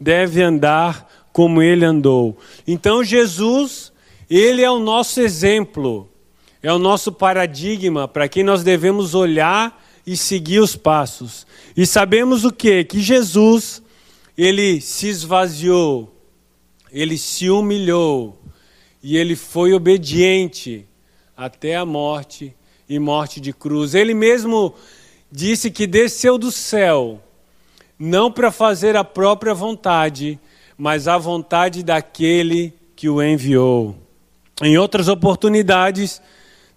deve 0.00 0.42
andar 0.42 1.08
como 1.32 1.62
ele 1.62 1.84
andou. 1.84 2.36
Então 2.66 3.02
Jesus, 3.04 3.92
ele 4.28 4.62
é 4.62 4.70
o 4.70 4.78
nosso 4.78 5.20
exemplo, 5.20 6.08
é 6.62 6.72
o 6.72 6.78
nosso 6.78 7.10
paradigma 7.10 8.06
para 8.06 8.28
quem 8.28 8.44
nós 8.44 8.62
devemos 8.62 9.14
olhar 9.14 9.82
e 10.06 10.16
seguir 10.16 10.60
os 10.60 10.76
passos. 10.76 11.46
E 11.76 11.86
sabemos 11.86 12.44
o 12.44 12.52
que? 12.52 12.84
Que 12.84 13.00
Jesus, 13.00 13.82
ele 14.36 14.80
se 14.80 15.08
esvaziou, 15.08 16.14
ele 16.90 17.18
se 17.18 17.50
humilhou 17.50 18.38
e 19.02 19.16
ele 19.16 19.34
foi 19.34 19.72
obediente 19.72 20.86
até 21.36 21.76
a 21.76 21.84
morte 21.84 22.54
e 22.88 22.98
morte 22.98 23.40
de 23.40 23.52
cruz. 23.52 23.94
Ele 23.94 24.14
mesmo 24.14 24.74
disse 25.30 25.70
que 25.70 25.86
desceu 25.86 26.38
do 26.38 26.52
céu, 26.52 27.20
não 27.98 28.30
para 28.30 28.52
fazer 28.52 28.96
a 28.96 29.02
própria 29.02 29.54
vontade, 29.54 30.38
mas 30.76 31.08
a 31.08 31.18
vontade 31.18 31.82
daquele 31.82 32.72
que 32.94 33.08
o 33.08 33.22
enviou. 33.22 33.96
Em 34.62 34.76
outras 34.78 35.08
oportunidades, 35.08 36.20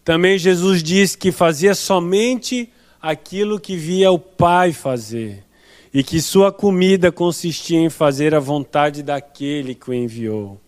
também 0.05 0.37
Jesus 0.37 0.83
diz 0.83 1.15
que 1.15 1.31
fazia 1.31 1.73
somente 1.73 2.71
aquilo 3.01 3.59
que 3.59 3.75
via 3.75 4.11
o 4.11 4.19
Pai 4.19 4.71
fazer, 4.71 5.43
e 5.91 6.03
que 6.03 6.21
sua 6.21 6.51
comida 6.51 7.11
consistia 7.11 7.79
em 7.79 7.89
fazer 7.89 8.35
a 8.35 8.39
vontade 8.39 9.01
daquele 9.01 9.73
que 9.73 9.89
o 9.89 9.93
enviou. 9.93 10.61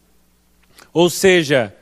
Ou 0.92 1.08
seja, 1.08 1.76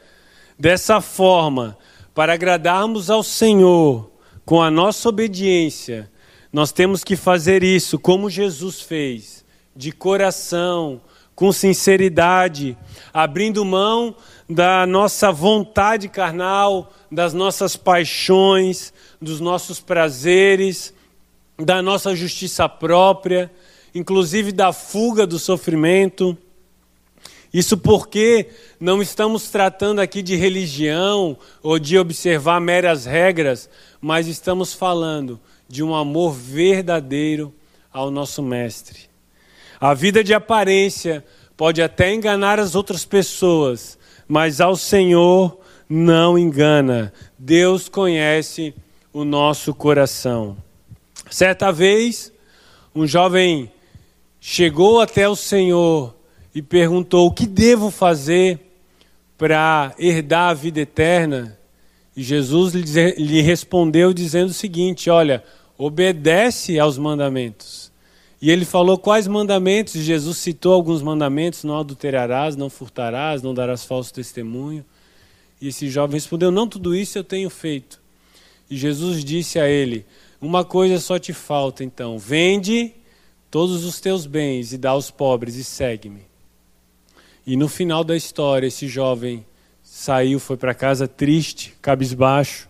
dessa 0.60 1.00
forma, 1.00 1.78
para 2.14 2.34
agradarmos 2.34 3.10
ao 3.10 3.24
Senhor 3.24 4.12
com 4.46 4.62
a 4.62 4.70
nossa 4.70 5.08
obediência, 5.08 6.12
nós 6.52 6.74
temos 6.74 7.06
que 7.06 7.16
fazer 7.16 7.64
isso 7.64 7.98
como 7.98 8.30
Jesus 8.30 8.82
fez, 8.82 9.46
de 9.74 9.94
coração, 9.94 11.00
com 11.36 11.52
sinceridade, 11.52 12.78
abrindo 13.14 13.66
mão 13.66 14.16
da 14.50 14.86
nossa 14.86 15.32
vontade 15.32 16.08
carnal, 16.08 16.94
das 17.12 17.34
nossas 17.34 17.76
paixões, 17.76 18.94
dos 19.22 19.40
nossos 19.40 19.80
prazeres, 19.80 20.94
da 21.58 21.82
nossa 21.82 22.16
justiça 22.16 22.70
própria, 22.70 23.52
inclusive 23.94 24.52
da 24.52 24.72
fuga 24.72 25.28
do 25.28 25.40
sofrimento. 25.40 26.38
Isso 27.54 27.78
porque 27.78 28.50
não 28.80 29.02
estamos 29.02 29.50
tratando 29.50 30.00
aqui 30.00 30.22
de 30.22 30.36
religião 30.36 31.38
ou 31.64 31.80
de 31.80 31.98
observar 31.98 32.60
meras 32.60 33.06
regras, 33.06 33.70
mas 34.02 34.28
estamos 34.28 34.74
falando 34.74 35.40
de 35.68 35.82
um 35.82 35.96
amor 35.96 36.34
verdadeiro 36.34 37.54
ao 37.92 38.12
nosso 38.12 38.44
Mestre. 38.44 39.15
A 39.80 39.94
vida 39.94 40.24
de 40.24 40.34
aparência 40.34 41.24
pode 41.58 41.82
até 41.82 42.14
enganar 42.14 42.60
as 42.60 42.76
outras 42.76 43.06
pessoas, 43.06 43.98
mas 44.28 44.60
ao 44.62 44.76
Senhor 44.76 45.60
não 45.90 46.38
engana. 46.38 47.14
Deus 47.38 47.88
conhece 47.90 48.74
o 49.14 49.24
nosso 49.24 49.74
coração. 49.74 50.58
Certa 51.30 51.72
vez, 51.72 52.32
um 52.94 53.08
jovem 53.08 53.72
chegou 54.40 55.02
até 55.02 55.28
o 55.28 55.36
Senhor 55.36 56.16
e 56.54 56.62
perguntou: 56.62 57.28
O 57.28 57.32
que 57.32 57.46
devo 57.46 57.90
fazer 57.92 58.60
para 59.38 59.94
herdar 59.98 60.50
a 60.50 60.54
vida 60.54 60.80
eterna? 60.82 61.58
E 62.16 62.24
Jesus 62.24 62.74
lhe 62.74 63.42
respondeu 63.42 64.14
dizendo 64.14 64.50
o 64.50 64.54
seguinte: 64.54 65.10
Olha, 65.10 65.44
obedece 65.78 66.80
aos 66.80 66.98
mandamentos. 66.98 67.85
E 68.42 68.52
ele 68.52 68.66
falou 68.66 68.98
quais 68.98 69.28
mandamentos, 69.28 69.94
Jesus 69.94 70.38
citou 70.38 70.74
alguns 70.74 71.02
mandamentos: 71.02 71.64
não 71.64 71.80
adulterarás, 71.80 72.56
não 72.56 72.70
furtarás, 72.70 73.42
não 73.42 73.54
darás 73.54 73.86
falso 73.86 74.14
testemunho. 74.14 74.86
E 75.62 75.70
esse 75.70 75.90
jovem 75.90 76.16
respondeu: 76.16 76.52
Não, 76.52 76.68
tudo 76.68 76.96
isso 76.96 77.18
eu 77.18 77.24
tenho 77.24 77.50
feito. 77.50 78.02
E 78.70 78.76
Jesus 78.76 79.24
disse 79.24 79.60
a 79.60 79.68
ele: 79.68 80.06
Uma 80.42 80.66
coisa 80.66 81.00
só 81.00 81.18
te 81.18 81.34
falta, 81.34 81.84
então: 81.84 82.20
vende 82.20 82.94
todos 83.50 83.86
os 83.86 84.00
teus 84.00 84.26
bens 84.26 84.74
e 84.74 84.78
dá 84.78 84.92
aos 84.92 85.10
pobres 85.10 85.56
e 85.56 85.64
segue-me. 85.64 86.22
E 87.48 87.56
no 87.56 87.70
final 87.70 88.04
da 88.04 88.16
história, 88.16 88.68
esse 88.68 88.88
jovem 88.88 89.46
saiu, 89.82 90.40
foi 90.40 90.58
para 90.58 90.74
casa 90.74 91.08
triste, 91.08 91.74
cabisbaixo, 91.82 92.68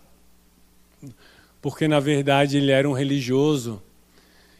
porque 1.62 1.88
na 1.88 2.00
verdade 2.00 2.58
ele 2.58 2.72
era 2.72 2.88
um 2.88 2.94
religioso, 2.94 3.82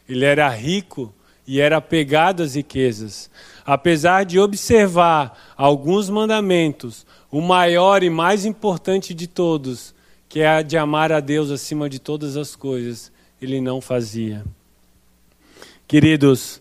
ele 0.08 0.24
era 0.24 0.48
rico 0.48 1.12
e 1.46 1.60
era 1.60 1.76
apegado 1.76 2.42
às 2.42 2.54
riquezas. 2.54 3.30
Apesar 3.64 4.24
de 4.24 4.38
observar 4.38 5.54
alguns 5.56 6.10
mandamentos, 6.10 7.06
o 7.30 7.40
maior 7.40 8.02
e 8.02 8.10
mais 8.10 8.44
importante 8.44 9.14
de 9.14 9.26
todos, 9.26 9.94
que 10.28 10.40
é 10.40 10.48
a 10.48 10.62
de 10.62 10.76
amar 10.76 11.12
a 11.12 11.20
Deus 11.20 11.50
acima 11.50 11.88
de 11.88 11.98
todas 11.98 12.36
as 12.36 12.56
coisas, 12.56 13.12
ele 13.40 13.60
não 13.60 13.80
fazia. 13.80 14.44
Queridos, 15.86 16.60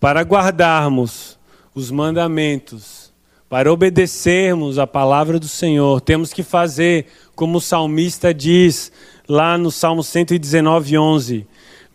para 0.00 0.22
guardarmos 0.22 1.38
os 1.74 1.90
mandamentos, 1.90 3.12
para 3.48 3.72
obedecermos 3.72 4.78
a 4.78 4.86
palavra 4.86 5.38
do 5.38 5.46
Senhor, 5.46 6.00
temos 6.00 6.32
que 6.32 6.42
fazer 6.42 7.06
como 7.34 7.58
o 7.58 7.60
salmista 7.60 8.32
diz 8.34 8.90
lá 9.28 9.56
no 9.56 9.70
Salmo 9.70 10.02
119, 10.02 10.98
11: 10.98 11.46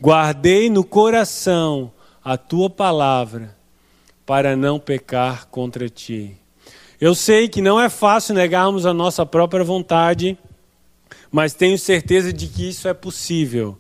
Guardei 0.02 0.70
no 0.70 0.84
coração 0.84 1.92
a 2.24 2.38
tua 2.38 2.70
palavra 2.70 3.58
para 4.26 4.56
não 4.56 4.80
pecar 4.80 5.48
contra 5.48 5.90
ti. 5.90 6.38
Eu 7.02 7.16
sei 7.16 7.48
que 7.48 7.62
não 7.62 7.80
é 7.80 7.90
fácil 7.90 8.36
negarmos 8.36 8.86
a 8.86 8.94
nossa 8.94 9.26
própria 9.26 9.64
vontade, 9.64 10.38
mas 11.32 11.54
tenho 11.54 11.78
certeza 11.78 12.32
de 12.32 12.48
que 12.48 12.70
isso 12.70 12.88
é 12.88 12.94
possível, 12.94 13.78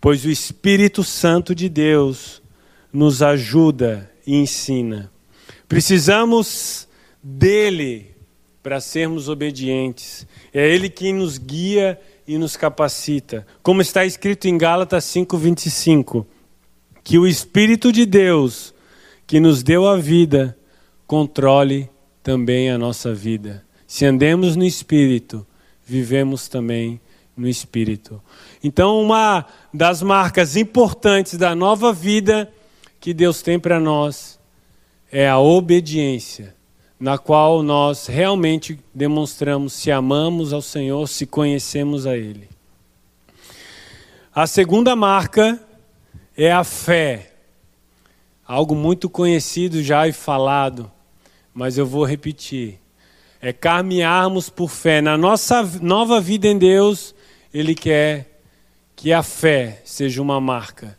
pois 0.00 0.24
o 0.24 0.30
Espírito 0.30 1.02
Santo 1.02 1.54
de 1.54 1.68
Deus 1.68 2.42
nos 2.92 3.22
ajuda 3.22 4.10
e 4.26 4.36
ensina. 4.36 5.10
Precisamos 5.68 6.86
dele 7.22 8.14
para 8.62 8.80
sermos 8.80 9.28
obedientes. 9.28 10.26
É 10.52 10.68
ele 10.68 10.88
quem 10.88 11.12
nos 11.12 11.38
guia 11.38 12.00
e 12.26 12.38
nos 12.38 12.56
capacita. 12.56 13.46
Como 13.62 13.80
está 13.80 14.04
escrito 14.04 14.46
em 14.46 14.58
Gálatas 14.58 15.04
5:25, 15.04 16.26
que 17.04 17.18
o 17.18 17.26
espírito 17.26 17.92
de 17.92 18.04
Deus 18.04 18.74
que 19.26 19.40
nos 19.40 19.62
deu 19.62 19.86
a 19.86 19.96
vida 19.96 20.56
controle 21.06 21.90
também 22.22 22.70
a 22.70 22.78
nossa 22.78 23.14
vida. 23.14 23.64
Se 23.86 24.04
andemos 24.04 24.56
no 24.56 24.64
espírito, 24.64 25.46
vivemos 25.84 26.48
também 26.48 27.00
no 27.36 27.48
espírito. 27.48 28.22
Então, 28.62 29.00
uma 29.00 29.46
das 29.72 30.02
marcas 30.02 30.56
importantes 30.56 31.38
da 31.38 31.54
nova 31.54 31.92
vida 31.92 32.52
que 32.98 33.12
Deus 33.12 33.42
tem 33.42 33.58
para 33.58 33.78
nós 33.78 34.40
é 35.12 35.28
a 35.28 35.38
obediência, 35.38 36.55
na 36.98 37.18
qual 37.18 37.62
nós 37.62 38.06
realmente 38.06 38.78
demonstramos 38.94 39.72
se 39.74 39.90
amamos 39.90 40.52
ao 40.52 40.62
Senhor, 40.62 41.06
se 41.08 41.26
conhecemos 41.26 42.06
a 42.06 42.16
Ele. 42.16 42.48
A 44.34 44.46
segunda 44.46 44.96
marca 44.96 45.60
é 46.36 46.50
a 46.50 46.64
fé. 46.64 47.32
Algo 48.46 48.74
muito 48.74 49.08
conhecido 49.10 49.82
já 49.82 50.06
e 50.06 50.12
falado, 50.12 50.90
mas 51.52 51.76
eu 51.76 51.86
vou 51.86 52.04
repetir. 52.04 52.78
É 53.40 53.52
caminharmos 53.52 54.48
por 54.48 54.70
fé. 54.70 55.00
Na 55.00 55.16
nossa 55.16 55.62
nova 55.80 56.20
vida 56.20 56.46
em 56.46 56.56
Deus, 56.56 57.14
Ele 57.52 57.74
quer 57.74 58.40
que 58.94 59.12
a 59.12 59.22
fé 59.22 59.82
seja 59.84 60.22
uma 60.22 60.40
marca 60.40 60.96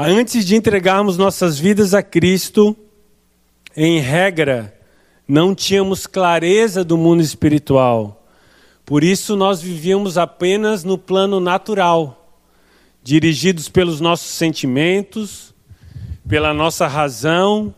Antes 0.00 0.44
de 0.46 0.54
entregarmos 0.54 1.18
nossas 1.18 1.58
vidas 1.58 1.92
a 1.92 2.04
Cristo, 2.04 2.76
em 3.76 4.00
regra, 4.00 4.74
não 5.26 5.54
tínhamos 5.54 6.06
clareza 6.06 6.82
do 6.82 6.96
mundo 6.96 7.22
espiritual. 7.22 8.26
Por 8.84 9.04
isso 9.04 9.36
nós 9.36 9.60
vivíamos 9.60 10.16
apenas 10.16 10.82
no 10.84 10.96
plano 10.96 11.38
natural, 11.40 12.40
dirigidos 13.02 13.68
pelos 13.68 14.00
nossos 14.00 14.30
sentimentos, 14.30 15.54
pela 16.26 16.54
nossa 16.54 16.86
razão, 16.86 17.74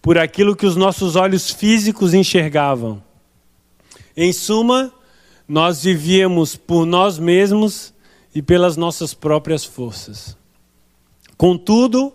por 0.00 0.18
aquilo 0.18 0.54
que 0.54 0.66
os 0.66 0.76
nossos 0.76 1.16
olhos 1.16 1.50
físicos 1.50 2.14
enxergavam. 2.14 3.02
Em 4.16 4.32
suma, 4.32 4.92
nós 5.48 5.82
vivíamos 5.82 6.56
por 6.56 6.86
nós 6.86 7.18
mesmos 7.18 7.92
e 8.34 8.40
pelas 8.40 8.76
nossas 8.76 9.12
próprias 9.12 9.64
forças. 9.64 10.36
Contudo, 11.36 12.12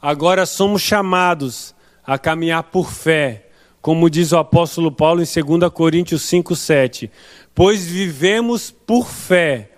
agora 0.00 0.44
somos 0.46 0.82
chamados 0.82 1.74
a 2.12 2.18
caminhar 2.18 2.64
por 2.64 2.92
fé, 2.92 3.46
como 3.80 4.10
diz 4.10 4.32
o 4.32 4.36
apóstolo 4.36 4.92
Paulo 4.92 5.22
em 5.22 5.24
2 5.24 5.70
Coríntios 5.72 6.22
5:7, 6.22 7.10
pois 7.54 7.86
vivemos 7.86 8.70
por 8.70 9.08
fé 9.08 9.70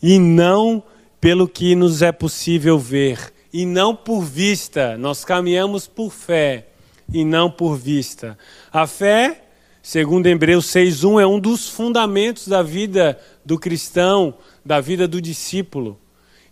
e 0.00 0.20
não 0.20 0.80
pelo 1.20 1.48
que 1.48 1.74
nos 1.74 2.00
é 2.00 2.12
possível 2.12 2.78
ver, 2.78 3.32
e 3.52 3.66
não 3.66 3.94
por 3.94 4.22
vista. 4.22 4.96
Nós 4.96 5.24
caminhamos 5.24 5.88
por 5.88 6.12
fé 6.12 6.68
e 7.12 7.24
não 7.24 7.50
por 7.50 7.76
vista. 7.76 8.38
A 8.72 8.86
fé, 8.86 9.42
segundo 9.82 10.28
Hebreus 10.28 10.66
6:1, 10.66 11.20
é 11.20 11.26
um 11.26 11.40
dos 11.40 11.68
fundamentos 11.68 12.46
da 12.46 12.62
vida 12.62 13.18
do 13.44 13.58
cristão, 13.58 14.32
da 14.64 14.80
vida 14.80 15.08
do 15.08 15.20
discípulo. 15.20 15.98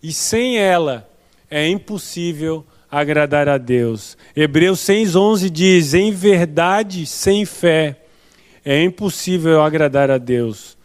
E 0.03 0.11
sem 0.11 0.57
ela 0.57 1.09
é 1.49 1.65
impossível 1.65 2.65
agradar 2.89 3.49
a 3.49 3.57
Deus. 3.57 4.17
Hebreus 4.35 4.79
6:11 4.79 5.49
diz: 5.49 5.93
"Em 5.93 6.11
verdade, 6.11 7.05
sem 7.05 7.45
fé 7.45 7.97
é 8.69 8.83
impossível 8.83 9.61
agradar 9.61 10.11
a 10.11 10.17
Deus. 10.17 10.77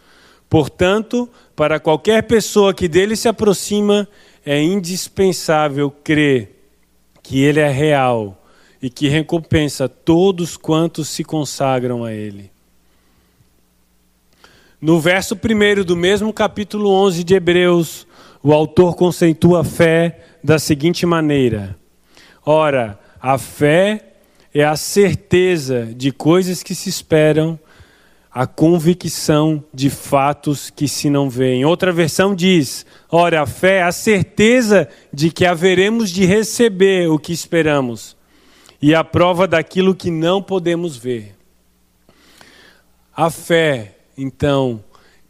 Portanto, 0.49 1.29
para 1.57 1.81
qualquer 1.81 2.23
pessoa 2.23 2.73
que 2.73 2.87
dele 2.87 3.17
se 3.17 3.27
aproxima, 3.27 4.07
é 4.47 4.63
indispensável 4.63 5.91
crer 5.91 6.63
que 7.21 7.43
ele 7.43 7.59
é 7.59 7.69
real 7.69 8.41
e 8.81 8.89
que 8.89 9.09
recompensa 9.09 9.89
todos 9.89 10.57
quantos 10.57 11.09
se 11.09 11.25
consagram 11.25 12.05
a 12.05 12.13
ele. 12.13 12.53
No 14.81 15.01
verso 15.01 15.35
1 15.35 15.83
do 15.85 15.97
mesmo 15.97 16.33
capítulo 16.33 16.89
11 16.89 17.25
de 17.25 17.35
Hebreus, 17.35 18.07
o 18.41 18.53
autor 18.53 18.95
conceitua 18.95 19.63
a 19.63 19.65
fé 19.65 20.21
da 20.43 20.59
seguinte 20.59 21.05
maneira: 21.05 21.77
Ora, 22.45 22.99
a 23.21 23.39
fé 23.39 24.15
é 24.53 24.65
a 24.65 24.77
certeza 24.77 25.87
de 25.95 26.11
coisas 26.11 26.63
que 26.63 26.75
se 26.75 26.89
esperam, 26.89 27.59
a 28.31 28.47
convicção 28.47 29.63
de 29.73 29.89
fatos 29.91 30.71
que 30.71 30.89
se 30.89 31.09
não 31.09 31.31
veem. 31.31 31.65
Outra 31.65 31.93
versão 31.93 32.35
diz: 32.35 32.85
ora, 33.11 33.43
a 33.43 33.47
fé 33.47 33.79
é 33.79 33.83
a 33.83 33.93
certeza 33.93 34.89
de 35.13 35.31
que 35.31 35.47
haveremos 35.47 36.11
de 36.11 36.25
receber 36.25 37.09
o 37.09 37.19
que 37.19 37.33
esperamos 37.33 38.17
e 38.81 38.95
a 38.95 39.05
prova 39.05 39.47
daquilo 39.47 39.95
que 39.95 40.11
não 40.11 40.43
podemos 40.43 40.97
ver. 40.97 41.37
A 43.15 43.31
fé, 43.31 43.99
então, 44.19 44.83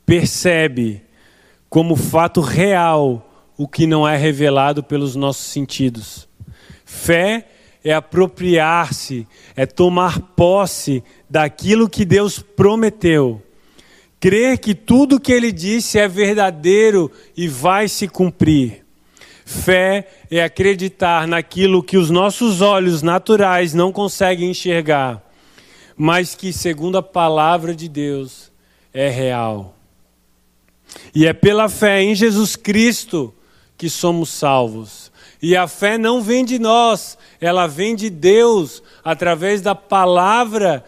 percebe 0.07 1.03
como 1.69 1.97
fato 1.97 2.41
real 2.41 3.29
o 3.57 3.69
que 3.69 3.87
não 3.87 4.09
é 4.09 4.17
revelado 4.17 4.83
pelos 4.83 5.15
nossos 5.15 5.47
sentidos. 5.47 6.29
Fé 6.93 7.47
é 7.83 7.95
apropriar-se, 7.95 9.27
é 9.57 9.65
tomar 9.65 10.21
posse 10.37 11.03
daquilo 11.29 11.89
que 11.89 12.05
Deus 12.05 12.39
prometeu. 12.39 13.43
Crer 14.21 14.59
que 14.59 14.75
tudo 14.75 15.19
que 15.19 15.33
ele 15.33 15.51
disse 15.51 15.99
é 15.99 16.07
verdadeiro 16.07 17.11
e 17.35 17.49
vai 17.49 17.89
se 17.89 18.07
cumprir. 18.07 18.85
Fé 19.45 20.07
é 20.31 20.45
acreditar 20.45 21.27
naquilo 21.27 21.83
que 21.83 21.97
os 21.97 22.11
nossos 22.11 22.61
olhos 22.61 23.01
naturais 23.03 23.73
não 23.73 23.91
conseguem 23.91 24.51
enxergar, 24.51 25.21
mas 25.97 26.35
que, 26.35 26.53
segundo 26.53 26.99
a 26.99 27.03
palavra 27.03 27.75
de 27.75 27.89
Deus, 27.89 28.53
é 28.93 29.09
real. 29.09 29.75
E 31.15 31.27
é 31.27 31.33
pela 31.33 31.71
fé 31.71 32.03
em 32.03 32.15
Jesus 32.15 32.55
Cristo 32.55 33.35
que 33.79 33.89
somos 33.89 34.29
salvos. 34.29 35.02
E 35.43 35.57
a 35.57 35.67
fé 35.67 35.99
não 35.99 36.23
vem 36.23 36.45
de 36.45 36.57
nós, 36.61 37.19
ela 37.41 37.67
vem 37.67 37.97
de 37.97 38.09
Deus, 38.09 38.81
através 39.03 39.61
da 39.61 39.75
palavra 39.75 40.85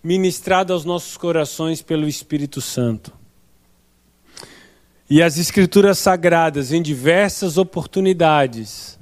ministrada 0.00 0.72
aos 0.72 0.84
nossos 0.84 1.16
corações 1.16 1.82
pelo 1.82 2.06
Espírito 2.06 2.60
Santo. 2.60 3.12
E 5.10 5.20
as 5.20 5.36
Escrituras 5.38 5.98
Sagradas, 5.98 6.70
em 6.70 6.80
diversas 6.80 7.58
oportunidades, 7.58 8.96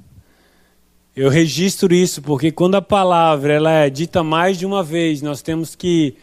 eu 1.15 1.29
registro 1.29 1.93
isso 1.93 2.21
porque 2.21 2.51
quando 2.51 2.75
a 2.75 2.81
palavra 2.81 3.53
ela 3.53 3.71
é 3.71 3.89
dita 3.91 4.23
mais 4.23 4.57
de 4.57 4.65
uma 4.65 4.83
vez, 4.83 5.21
nós 5.21 5.43
temos 5.43 5.75
que 5.75 6.15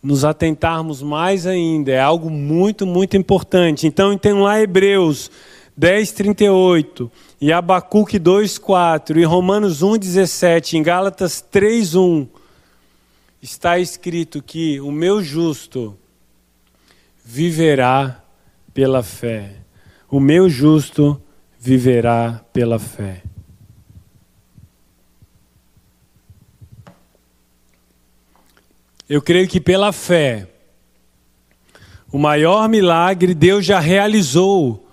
nos 0.00 0.24
atentarmos 0.24 1.02
mais 1.02 1.46
ainda, 1.46 1.90
é 1.90 2.00
algo 2.00 2.30
muito, 2.30 2.86
muito 2.86 3.16
importante. 3.16 3.86
Então, 3.86 4.16
tem 4.16 4.32
lá 4.32 4.60
Hebreus 4.60 5.30
10, 5.78 6.10
38, 6.10 7.12
e 7.40 7.52
Abacuque 7.52 8.18
2, 8.18 8.58
4, 8.58 9.20
e 9.20 9.22
Romanos 9.22 9.80
1, 9.80 9.96
17, 9.96 10.76
em 10.76 10.82
Gálatas 10.82 11.40
3, 11.40 11.94
1, 11.94 12.26
está 13.40 13.78
escrito 13.78 14.42
que 14.42 14.80
o 14.80 14.90
meu 14.90 15.22
justo 15.22 15.96
viverá 17.24 18.20
pela 18.74 19.04
fé. 19.04 19.52
O 20.10 20.18
meu 20.18 20.48
justo 20.48 21.22
viverá 21.60 22.44
pela 22.52 22.80
fé. 22.80 23.22
Eu 29.08 29.22
creio 29.22 29.46
que 29.46 29.60
pela 29.60 29.92
fé, 29.92 30.48
o 32.10 32.18
maior 32.18 32.68
milagre 32.68 33.32
Deus 33.32 33.64
já 33.64 33.78
realizou 33.78 34.87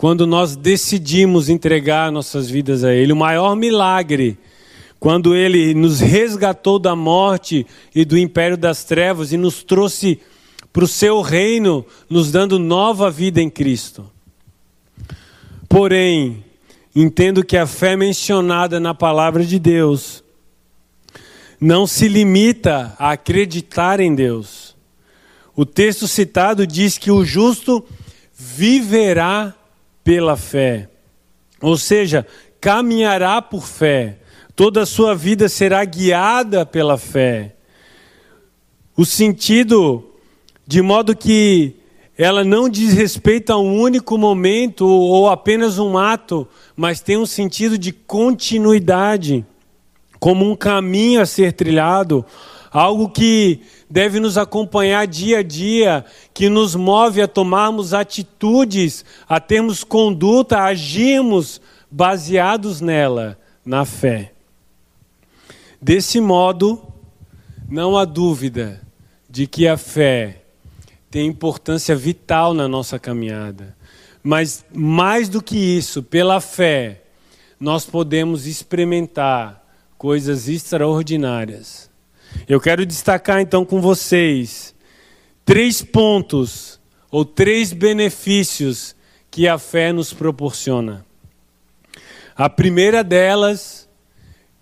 quando 0.00 0.26
nós 0.26 0.56
decidimos 0.56 1.50
entregar 1.50 2.10
nossas 2.10 2.48
vidas 2.48 2.84
a 2.84 2.94
Ele. 2.94 3.12
O 3.12 3.16
maior 3.16 3.54
milagre, 3.54 4.38
quando 4.98 5.36
Ele 5.36 5.74
nos 5.74 6.00
resgatou 6.00 6.78
da 6.78 6.96
morte 6.96 7.66
e 7.94 8.02
do 8.02 8.16
império 8.16 8.56
das 8.56 8.82
trevas 8.82 9.30
e 9.30 9.36
nos 9.36 9.62
trouxe 9.62 10.18
para 10.72 10.84
o 10.84 10.88
seu 10.88 11.20
reino, 11.20 11.84
nos 12.08 12.32
dando 12.32 12.58
nova 12.58 13.10
vida 13.10 13.42
em 13.42 13.50
Cristo. 13.50 14.10
Porém, 15.68 16.42
entendo 16.96 17.44
que 17.44 17.58
a 17.58 17.66
fé 17.66 17.94
mencionada 17.94 18.80
na 18.80 18.94
palavra 18.94 19.44
de 19.44 19.58
Deus 19.58 20.24
não 21.60 21.86
se 21.86 22.08
limita 22.08 22.96
a 22.98 23.10
acreditar 23.10 24.00
em 24.00 24.14
Deus. 24.14 24.74
O 25.54 25.66
texto 25.66 26.08
citado 26.08 26.66
diz 26.66 26.96
que 26.96 27.10
o 27.10 27.22
justo 27.22 27.84
viverá 28.34 29.59
pela 30.10 30.36
fé. 30.36 30.88
Ou 31.62 31.76
seja, 31.76 32.26
caminhará 32.60 33.40
por 33.40 33.64
fé. 33.64 34.18
Toda 34.56 34.82
a 34.82 34.86
sua 34.86 35.14
vida 35.14 35.48
será 35.48 35.84
guiada 35.84 36.66
pela 36.66 36.98
fé. 36.98 37.54
O 38.96 39.04
sentido, 39.04 40.12
de 40.66 40.82
modo 40.82 41.16
que 41.16 41.76
ela 42.18 42.42
não 42.42 42.68
diz 42.68 42.92
respeito 42.92 43.52
a 43.52 43.56
um 43.56 43.80
único 43.80 44.18
momento 44.18 44.84
ou 44.84 45.30
apenas 45.30 45.78
um 45.78 45.96
ato, 45.96 46.44
mas 46.74 47.00
tem 47.00 47.16
um 47.16 47.24
sentido 47.24 47.78
de 47.78 47.92
continuidade, 47.92 49.46
como 50.18 50.44
um 50.44 50.56
caminho 50.56 51.20
a 51.20 51.24
ser 51.24 51.52
trilhado, 51.52 52.26
algo 52.70 53.08
que 53.08 53.60
deve 53.88 54.20
nos 54.20 54.38
acompanhar 54.38 55.06
dia 55.06 55.38
a 55.38 55.42
dia, 55.42 56.04
que 56.32 56.48
nos 56.48 56.74
move 56.74 57.20
a 57.20 57.28
tomarmos 57.28 57.92
atitudes, 57.92 59.04
a 59.28 59.40
termos 59.40 59.82
conduta, 59.82 60.58
a 60.58 60.66
agirmos 60.66 61.60
baseados 61.90 62.80
nela, 62.80 63.38
na 63.64 63.84
fé. 63.84 64.32
Desse 65.82 66.20
modo, 66.20 66.80
não 67.68 67.96
há 67.98 68.04
dúvida 68.04 68.80
de 69.28 69.46
que 69.46 69.66
a 69.66 69.76
fé 69.76 70.42
tem 71.10 71.26
importância 71.26 71.96
vital 71.96 72.54
na 72.54 72.68
nossa 72.68 72.98
caminhada. 72.98 73.76
Mas 74.22 74.64
mais 74.72 75.28
do 75.28 75.42
que 75.42 75.56
isso, 75.56 76.02
pela 76.02 76.40
fé, 76.40 77.02
nós 77.58 77.84
podemos 77.84 78.46
experimentar 78.46 79.64
coisas 79.98 80.48
extraordinárias 80.48 81.89
eu 82.48 82.60
quero 82.60 82.84
destacar 82.84 83.40
então 83.40 83.64
com 83.64 83.80
vocês 83.80 84.74
três 85.44 85.82
pontos 85.82 86.80
ou 87.10 87.24
três 87.24 87.72
benefícios 87.72 88.94
que 89.30 89.48
a 89.48 89.58
fé 89.58 89.92
nos 89.92 90.12
proporciona. 90.12 91.04
A 92.36 92.48
primeira 92.48 93.02
delas 93.02 93.88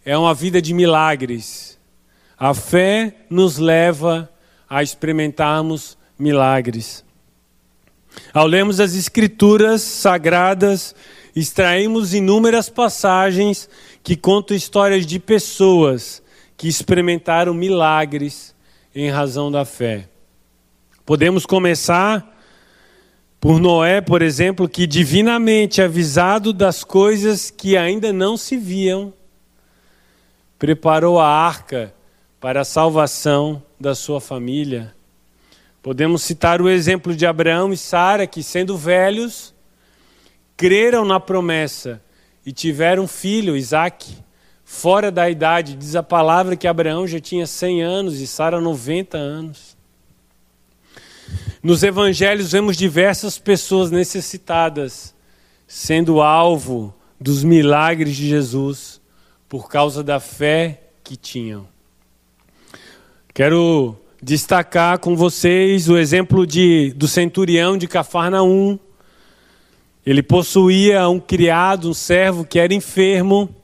é 0.05 0.17
uma 0.17 0.35
vida 0.35 0.61
de 0.61 0.73
milagres. 0.73 1.79
A 2.39 2.55
fé 2.55 3.15
nos 3.29 3.59
leva 3.59 4.31
a 4.69 4.83
experimentarmos 4.83 5.99
milagres. 6.19 7.05
Ao 8.33 8.47
lermos 8.47 8.81
as 8.81 8.95
Escrituras 8.95 9.83
sagradas, 9.83 10.95
extraímos 11.37 12.15
inúmeras 12.15 12.69
passagens 12.69 13.69
que 14.03 14.17
contam 14.17 14.57
histórias 14.57 15.05
de 15.07 15.19
pessoas 15.19 16.23
que 16.59 16.66
experimentaram 16.66 17.55
milagres 17.55 18.55
em 18.92 19.09
razão 19.09 19.51
da 19.51 19.64
fé. 19.64 20.09
Podemos 21.07 21.47
começar 21.47 22.37
por 23.40 23.61
Noé, 23.61 24.01
por 24.01 24.21
exemplo, 24.21 24.68
que 24.68 24.85
divinamente 24.85 25.81
avisado 25.81 26.53
das 26.53 26.83
coisas 26.83 27.49
que 27.49 27.77
ainda 27.77 28.12
não 28.12 28.37
se 28.37 28.57
viam, 28.57 29.14
preparou 30.59 31.21
a 31.21 31.29
arca 31.29 31.94
para 32.40 32.62
a 32.62 32.64
salvação 32.64 33.62
da 33.79 33.94
sua 33.94 34.21
família. 34.21 34.92
Podemos 35.81 36.23
citar 36.23 36.61
o 36.61 36.68
exemplo 36.68 37.14
de 37.14 37.25
Abraão 37.25 37.73
e 37.73 37.77
Sara, 37.77 38.27
que, 38.27 38.42
sendo 38.42 38.77
velhos, 38.77 39.55
creram 40.57 41.05
na 41.05 41.21
promessa 41.21 42.03
e 42.44 42.51
tiveram 42.51 43.05
um 43.05 43.09
filho, 43.09 43.57
Isaque, 43.57 44.16
fora 44.69 45.11
da 45.11 45.31
idade. 45.31 45.75
Diz 45.75 45.97
a 45.97 46.03
palavra 46.03 46.55
que 46.55 46.69
Abraão 46.69 47.07
já 47.07 47.19
tinha 47.19 47.47
100 47.47 47.83
anos 47.83 48.21
e 48.21 48.27
Sara 48.27 48.61
90 48.61 49.17
anos. 49.17 49.77
Nos 51.63 51.83
evangelhos 51.83 52.53
vemos 52.53 52.77
diversas 52.77 53.39
pessoas 53.39 53.91
necessitadas 53.91 55.15
sendo 55.67 56.21
alvo 56.21 56.95
dos 57.19 57.43
milagres 57.43 58.15
de 58.15 58.29
Jesus 58.29 59.01
por 59.49 59.71
causa 59.71 60.05
da 60.05 60.21
fé 60.21 60.83
que 61.03 61.17
tinham. 61.17 61.67
Quero 63.33 63.97
destacar 64.23 64.99
com 64.99 65.17
vocês 65.17 65.89
o 65.89 65.97
exemplo 65.97 66.47
de, 66.47 66.93
do 66.95 67.09
centurião 67.09 67.79
de 67.79 67.89
Cafarnaum. 67.89 68.79
Ele 70.05 70.23
possuía 70.23 71.09
um 71.09 71.19
criado, 71.19 71.89
um 71.89 71.95
servo 71.95 72.45
que 72.45 72.59
era 72.59 72.75
enfermo, 72.75 73.55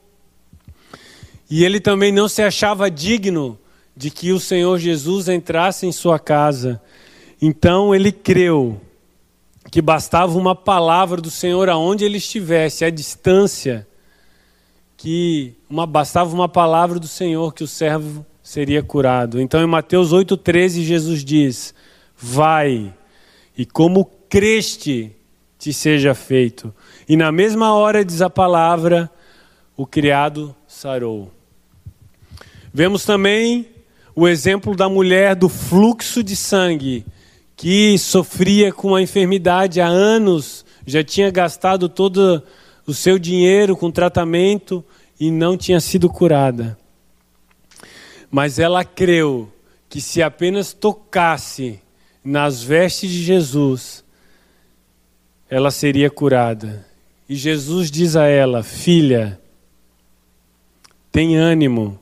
e 1.49 1.63
ele 1.63 1.79
também 1.79 2.11
não 2.11 2.27
se 2.27 2.41
achava 2.41 2.89
digno 2.89 3.57
de 3.95 4.09
que 4.09 4.31
o 4.31 4.39
Senhor 4.39 4.77
Jesus 4.77 5.29
entrasse 5.29 5.85
em 5.85 5.91
sua 5.91 6.19
casa. 6.19 6.81
Então 7.41 7.93
ele 7.93 8.11
creu 8.11 8.81
que 9.71 9.81
bastava 9.81 10.37
uma 10.37 10.55
palavra 10.55 11.21
do 11.21 11.29
Senhor 11.29 11.69
aonde 11.69 12.03
ele 12.03 12.17
estivesse, 12.17 12.85
à 12.85 12.89
distância, 12.89 13.87
que 14.97 15.53
uma, 15.69 15.85
bastava 15.85 16.33
uma 16.33 16.49
palavra 16.49 16.99
do 16.99 17.07
Senhor 17.07 17.53
que 17.53 17.63
o 17.63 17.67
servo 17.67 18.25
seria 18.41 18.81
curado. 18.81 19.39
Então 19.39 19.61
em 19.61 19.67
Mateus 19.67 20.11
8,13 20.11 20.81
Jesus 20.81 21.23
diz: 21.23 21.73
Vai, 22.17 22.93
e 23.57 23.65
como 23.65 24.05
creste, 24.29 25.15
te 25.57 25.73
seja 25.73 26.13
feito. 26.13 26.73
E 27.07 27.15
na 27.15 27.31
mesma 27.31 27.73
hora, 27.73 28.03
diz 28.03 28.21
a 28.21 28.29
palavra, 28.29 29.09
o 29.75 29.85
criado 29.85 30.55
sarou. 30.67 31.34
Vemos 32.75 33.05
também 33.05 33.69
o 34.13 34.27
exemplo 34.27 34.75
da 34.75 34.89
mulher 34.89 35.33
do 35.33 35.47
fluxo 35.47 36.21
de 36.21 36.35
sangue, 36.35 37.05
que 37.55 37.97
sofria 37.97 38.73
com 38.73 38.93
a 38.93 39.01
enfermidade 39.01 39.79
há 39.79 39.87
anos, 39.87 40.65
já 40.85 41.01
tinha 41.01 41.31
gastado 41.31 41.87
todo 41.87 42.43
o 42.85 42.93
seu 42.93 43.17
dinheiro 43.17 43.77
com 43.77 43.89
tratamento 43.89 44.83
e 45.17 45.31
não 45.31 45.55
tinha 45.55 45.79
sido 45.79 46.09
curada. 46.09 46.77
Mas 48.29 48.59
ela 48.59 48.83
creu 48.83 49.49
que 49.87 50.01
se 50.01 50.21
apenas 50.21 50.73
tocasse 50.73 51.79
nas 52.21 52.61
vestes 52.61 53.09
de 53.09 53.23
Jesus, 53.23 54.03
ela 55.49 55.71
seria 55.71 56.09
curada. 56.09 56.85
E 57.29 57.37
Jesus 57.37 57.89
diz 57.89 58.17
a 58.17 58.25
ela: 58.25 58.63
Filha, 58.63 59.39
tem 61.09 61.37
ânimo, 61.37 61.97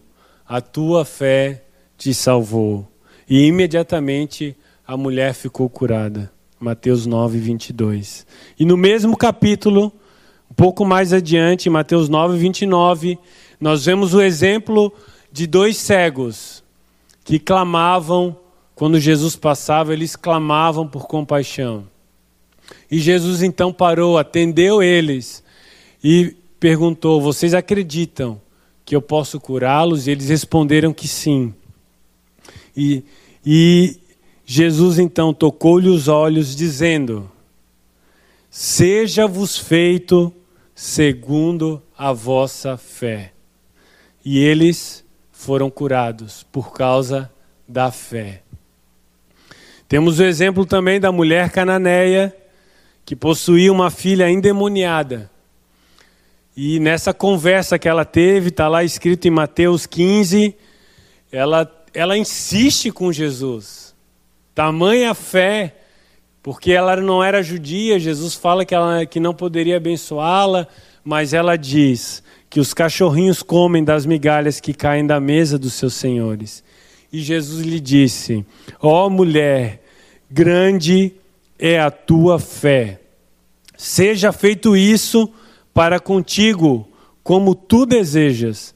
a 0.54 0.62
tua 0.62 1.04
fé 1.04 1.64
te 1.98 2.14
salvou. 2.14 2.88
E 3.28 3.48
imediatamente 3.48 4.56
a 4.86 4.96
mulher 4.96 5.34
ficou 5.34 5.68
curada. 5.68 6.32
Mateus 6.60 7.08
9, 7.08 7.40
22. 7.40 8.24
E 8.60 8.64
no 8.64 8.78
mesmo 8.78 9.18
capítulo, 9.18 9.92
um 10.52 10.54
pouco 10.54 10.86
mais 10.86 11.12
adiante, 11.12 11.72
Mateus 11.72 12.08
9, 12.08 12.38
29, 12.38 13.18
nós 13.60 13.84
vemos 13.84 14.14
o 14.14 14.22
exemplo 14.22 14.94
de 15.32 15.48
dois 15.48 15.76
cegos 15.78 16.64
que 17.24 17.40
clamavam, 17.40 18.38
quando 18.76 19.00
Jesus 19.00 19.36
passava, 19.36 19.92
eles 19.92 20.16
clamavam 20.16 20.88
por 20.88 21.08
compaixão. 21.08 21.88
E 22.92 23.00
Jesus 23.00 23.42
então 23.42 23.74
parou, 23.74 24.20
atendeu 24.20 24.84
eles 24.84 25.44
e 26.04 26.36
perguntou: 26.60 27.20
Vocês 27.20 27.56
acreditam 27.56 28.40
que 28.86 28.96
eu 28.96 29.02
posso 29.02 29.40
curá-los? 29.40 30.08
E 30.08 30.12
eles 30.12 30.30
responderam 30.30 30.94
que 30.94 31.08
sim. 31.08 31.54
E, 32.76 33.04
e 33.46 33.98
Jesus 34.46 35.00
então 35.00 35.34
tocou-lhe 35.34 35.90
os 35.90 36.08
olhos, 36.08 36.56
dizendo: 36.56 37.30
Seja-vos 38.50 39.58
feito 39.58 40.34
segundo 40.76 41.82
a 41.98 42.12
vossa 42.12 42.78
fé. 42.78 43.32
E 44.26 44.40
eles 44.40 45.04
foram 45.32 45.70
curados 45.70 46.46
por 46.52 46.74
causa 46.74 47.32
da 47.68 47.92
fé. 47.92 48.42
Temos 49.88 50.20
o 50.20 50.24
exemplo 50.24 50.66
também 50.66 51.00
da 51.00 51.12
mulher 51.12 51.52
cananeia 51.52 52.36
que 53.06 53.16
possuía 53.16 53.72
uma 53.72 53.92
filha 53.92 54.30
endemoniada. 54.30 55.30
E 56.56 56.80
nessa 56.80 57.14
conversa 57.14 57.80
que 57.80 57.88
ela 57.88 58.06
teve, 58.06 58.50
está 58.50 58.68
lá 58.68 58.84
escrito 58.84 59.28
em 59.28 59.32
Mateus 59.32 59.88
15, 59.88 60.56
ela, 61.32 61.70
ela 61.94 62.16
insiste 62.16 62.92
com 62.92 63.12
Jesus. 63.12 63.96
Tamanha 64.54 65.16
fé, 65.16 65.76
porque 66.44 66.72
ela 66.72 66.96
não 66.96 67.24
era 67.24 67.42
judia, 67.42 68.00
Jesus 68.00 68.36
fala 68.36 68.64
que, 68.64 68.76
ela, 68.76 69.04
que 69.06 69.20
não 69.20 69.34
poderia 69.34 69.78
abençoá-la, 69.78 70.68
mas 71.04 71.34
ela 71.34 71.58
diz 71.58 72.22
que 72.52 72.60
os 72.60 72.72
cachorrinhos 72.72 73.42
comem 73.42 73.84
das 73.84 74.06
migalhas 74.06 74.60
que 74.60 74.76
caem 74.76 75.08
da 75.08 75.20
mesa 75.20 75.58
dos 75.58 75.74
seus 75.74 75.96
senhores. 75.96 76.64
E 77.12 77.20
Jesus 77.20 77.66
lhe 77.66 77.80
disse: 77.80 78.46
Ó 78.80 79.08
oh, 79.08 79.10
mulher, 79.10 79.82
grande 80.30 81.14
é 81.58 81.80
a 81.80 81.90
tua 81.90 82.38
fé. 82.38 83.00
Seja 83.76 84.32
feito 84.32 84.78
isso 84.78 85.32
para 85.74 86.00
contigo, 86.00 86.88
como 87.24 87.56
tu 87.56 87.86
desejas. 87.86 88.76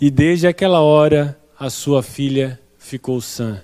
E 0.00 0.10
desde 0.10 0.46
aquela 0.46 0.80
hora 0.80 1.38
a 1.58 1.70
sua 1.70 2.02
filha 2.02 2.60
ficou 2.78 3.20
sã. 3.20 3.62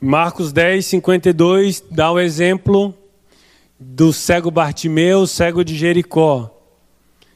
Marcos 0.00 0.52
10, 0.52 0.84
52 0.86 1.84
dá 1.88 2.10
o 2.10 2.18
exemplo 2.18 2.92
do 3.78 4.12
cego 4.12 4.50
Bartimeu, 4.50 5.26
cego 5.26 5.64
de 5.64 5.76
Jericó, 5.76 6.50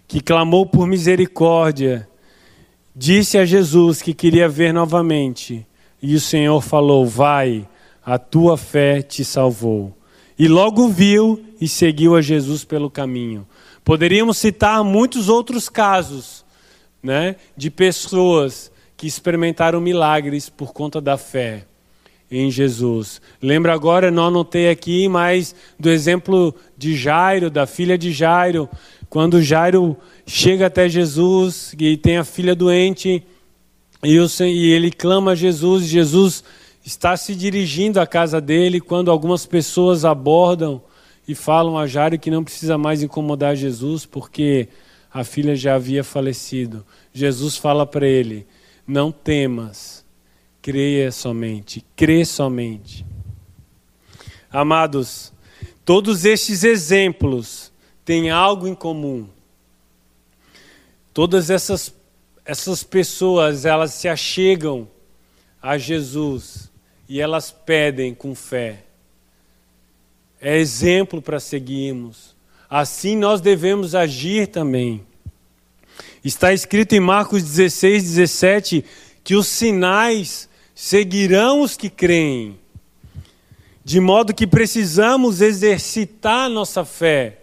que 0.08 0.20
clamou 0.20 0.66
por 0.66 0.86
misericórdia, 0.86 2.08
disse 2.94 3.38
a 3.38 3.44
Jesus 3.44 4.02
que 4.02 4.14
queria 4.14 4.48
ver 4.48 4.72
novamente, 4.72 5.66
e 6.02 6.14
o 6.14 6.20
Senhor 6.20 6.60
falou: 6.60 7.06
Vai, 7.06 7.68
a 8.04 8.18
tua 8.18 8.56
fé 8.56 9.02
te 9.02 9.24
salvou. 9.24 9.96
E 10.38 10.48
logo 10.48 10.88
viu 10.88 11.45
e 11.60 11.68
seguiu 11.68 12.14
a 12.14 12.22
Jesus 12.22 12.64
pelo 12.64 12.90
caminho. 12.90 13.46
Poderíamos 13.84 14.38
citar 14.38 14.82
muitos 14.82 15.28
outros 15.28 15.68
casos 15.68 16.44
né, 17.02 17.36
de 17.56 17.70
pessoas 17.70 18.70
que 18.96 19.06
experimentaram 19.06 19.80
milagres 19.80 20.48
por 20.48 20.72
conta 20.72 21.00
da 21.00 21.16
fé 21.16 21.66
em 22.30 22.50
Jesus. 22.50 23.20
Lembra 23.40 23.72
agora, 23.72 24.10
não 24.10 24.26
anotei 24.26 24.68
aqui, 24.68 25.08
mas 25.08 25.54
do 25.78 25.90
exemplo 25.90 26.54
de 26.76 26.96
Jairo, 26.96 27.50
da 27.50 27.66
filha 27.66 27.96
de 27.96 28.10
Jairo, 28.10 28.68
quando 29.08 29.42
Jairo 29.42 29.96
chega 30.26 30.66
até 30.66 30.88
Jesus 30.88 31.74
e 31.78 31.96
tem 31.96 32.16
a 32.16 32.24
filha 32.24 32.54
doente 32.54 33.22
e, 34.02 34.18
o, 34.18 34.26
e 34.40 34.72
ele 34.72 34.90
clama 34.90 35.32
a 35.32 35.34
Jesus, 35.34 35.84
Jesus 35.84 36.42
está 36.84 37.16
se 37.16 37.34
dirigindo 37.34 38.00
à 38.00 38.06
casa 38.06 38.40
dele 38.40 38.80
quando 38.80 39.10
algumas 39.10 39.46
pessoas 39.46 40.04
abordam 40.04 40.82
e 41.26 41.34
falam 41.34 41.76
a 41.76 41.86
Jairo 41.86 42.18
que 42.18 42.30
não 42.30 42.44
precisa 42.44 42.78
mais 42.78 43.02
incomodar 43.02 43.56
Jesus 43.56 44.06
porque 44.06 44.68
a 45.12 45.24
filha 45.24 45.56
já 45.56 45.74
havia 45.74 46.04
falecido. 46.04 46.84
Jesus 47.12 47.56
fala 47.56 47.86
para 47.86 48.06
ele: 48.06 48.46
Não 48.86 49.10
temas 49.10 50.06
creia 50.66 51.12
somente, 51.12 51.84
crê 51.94 52.24
somente. 52.24 53.06
Amados, 54.50 55.32
todos 55.84 56.24
estes 56.24 56.64
exemplos 56.64 57.70
têm 58.04 58.30
algo 58.30 58.66
em 58.66 58.74
comum. 58.74 59.28
Todas 61.14 61.50
essas, 61.50 61.94
essas 62.44 62.82
pessoas, 62.82 63.64
elas 63.64 63.92
se 63.92 64.08
achegam 64.08 64.88
a 65.62 65.78
Jesus 65.78 66.68
e 67.08 67.20
elas 67.20 67.52
pedem 67.52 68.12
com 68.12 68.34
fé. 68.34 68.85
É 70.48 70.58
exemplo 70.58 71.20
para 71.20 71.40
seguirmos. 71.40 72.36
Assim 72.70 73.16
nós 73.16 73.40
devemos 73.40 73.96
agir 73.96 74.46
também. 74.46 75.04
Está 76.24 76.52
escrito 76.52 76.92
em 76.92 77.00
Marcos 77.00 77.42
16, 77.42 78.04
17 78.04 78.84
que 79.24 79.34
os 79.34 79.48
sinais 79.48 80.48
seguirão 80.72 81.62
os 81.62 81.76
que 81.76 81.90
creem. 81.90 82.56
De 83.84 83.98
modo 83.98 84.32
que 84.32 84.46
precisamos 84.46 85.40
exercitar 85.40 86.48
nossa 86.48 86.84
fé, 86.84 87.40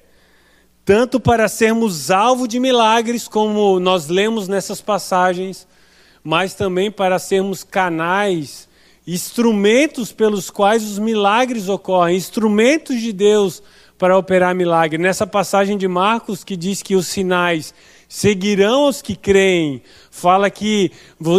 tanto 0.86 1.20
para 1.20 1.50
sermos 1.50 2.10
alvo 2.10 2.48
de 2.48 2.58
milagres, 2.58 3.28
como 3.28 3.82
nós 3.82 4.08
lemos 4.08 4.48
nessas 4.48 4.80
passagens, 4.80 5.68
mas 6.24 6.54
também 6.54 6.90
para 6.90 7.20
sermos 7.20 7.66
canais, 7.66 8.70
instrumentos 9.06 10.12
pelos 10.12 10.50
quais 10.50 10.84
os 10.84 10.98
milagres 10.98 11.68
ocorrem, 11.68 12.16
instrumentos 12.16 13.02
de 13.02 13.12
Deus 13.12 13.62
para 13.98 14.18
operar 14.18 14.56
milagre. 14.56 14.98
Nessa 14.98 15.28
passagem 15.28 15.78
de 15.78 15.88
Marcos 15.88 16.44
que 16.44 16.56
diz 16.56 16.82
que 16.82 16.96
os 16.96 17.08
sinais 17.08 17.74
seguirão 18.08 18.88
os 18.88 19.02
que 19.02 19.16
creem, 19.16 19.82
fala 20.12 20.50
que 20.50 20.92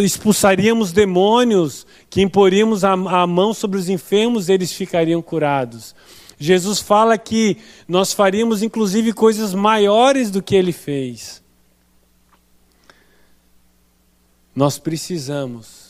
expulsaríamos 0.02 0.92
demônios, 0.92 1.86
que 2.10 2.20
imporíamos 2.20 2.84
a, 2.84 2.92
a 2.92 3.26
mão 3.26 3.54
sobre 3.54 3.78
os 3.78 3.88
enfermos, 3.88 4.48
eles 4.48 4.72
ficariam 4.72 5.22
curados. 5.22 5.94
Jesus 6.36 6.80
fala 6.80 7.16
que 7.16 7.58
nós 7.86 8.12
faríamos 8.12 8.62
inclusive 8.62 9.12
coisas 9.12 9.54
maiores 9.54 10.30
do 10.30 10.42
que 10.42 10.56
ele 10.56 10.72
fez. 10.72 11.42
Nós 14.54 14.78
precisamos 14.78 15.83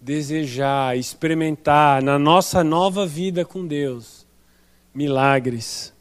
desejar, 0.00 0.96
experimentar 0.96 2.02
na 2.02 2.18
nossa 2.18 2.64
nova 2.64 3.06
vida 3.06 3.44
com 3.44 3.66
Deus 3.66 4.26
milagres. 4.94 5.92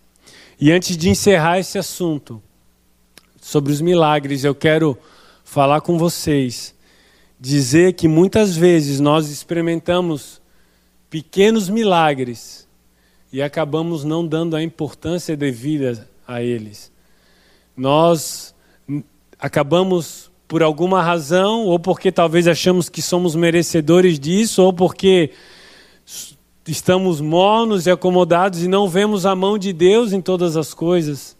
E 0.60 0.72
antes 0.72 0.98
de 0.98 1.10
encerrar 1.10 1.60
esse 1.60 1.78
assunto 1.78 2.42
sobre 3.42 3.72
os 3.72 3.82
milagres, 3.82 4.44
eu 4.44 4.56
quero 4.56 4.98
falar 5.44 5.82
com 5.82 5.98
vocês, 5.98 6.76
dizer 7.40 7.94
que 7.94 8.08
muitas 8.08 8.56
vezes 8.56 9.00
nós 9.00 9.30
experimentamos 9.30 10.42
pequenos 11.10 11.70
milagres 11.70 12.68
e 13.32 13.42
acabamos 13.42 14.04
não 14.04 14.26
dando 14.26 14.56
a 14.56 14.64
importância 14.64 15.36
devida 15.36 16.08
a 16.28 16.42
eles. 16.42 16.92
Nós 17.76 18.54
acabamos, 19.40 20.29
por 20.50 20.64
alguma 20.64 21.04
razão, 21.04 21.68
ou 21.68 21.78
porque 21.78 22.12
talvez 22.12 22.48
achamos 22.48 22.90
que 22.90 23.04
somos 23.04 23.36
merecedores 23.36 24.20
disso, 24.20 24.64
ou 24.64 24.74
porque 24.74 25.30
estamos 26.68 27.22
mornos 27.22 27.86
e 27.86 27.92
acomodados 27.92 28.64
e 28.64 28.68
não 28.68 28.90
vemos 28.90 29.28
a 29.28 29.36
mão 29.36 29.60
de 29.60 29.72
Deus 29.72 30.12
em 30.12 30.20
todas 30.20 30.58
as 30.58 30.74
coisas. 30.74 31.38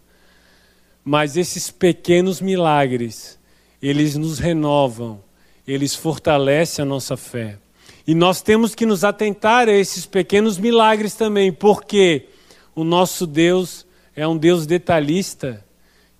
Mas 1.04 1.36
esses 1.36 1.72
pequenos 1.72 2.40
milagres, 2.40 3.36
eles 3.82 4.14
nos 4.14 4.38
renovam, 4.38 5.20
eles 5.66 5.92
fortalecem 5.92 6.84
a 6.84 6.86
nossa 6.86 7.16
fé. 7.16 7.58
E 8.06 8.14
nós 8.14 8.40
temos 8.40 8.76
que 8.76 8.86
nos 8.86 9.02
atentar 9.02 9.68
a 9.68 9.72
esses 9.72 10.06
pequenos 10.06 10.56
milagres 10.56 11.16
também, 11.16 11.52
porque 11.52 12.28
o 12.76 12.84
nosso 12.84 13.26
Deus 13.26 13.84
é 14.14 14.26
um 14.26 14.36
Deus 14.36 14.66
detalhista, 14.66 15.64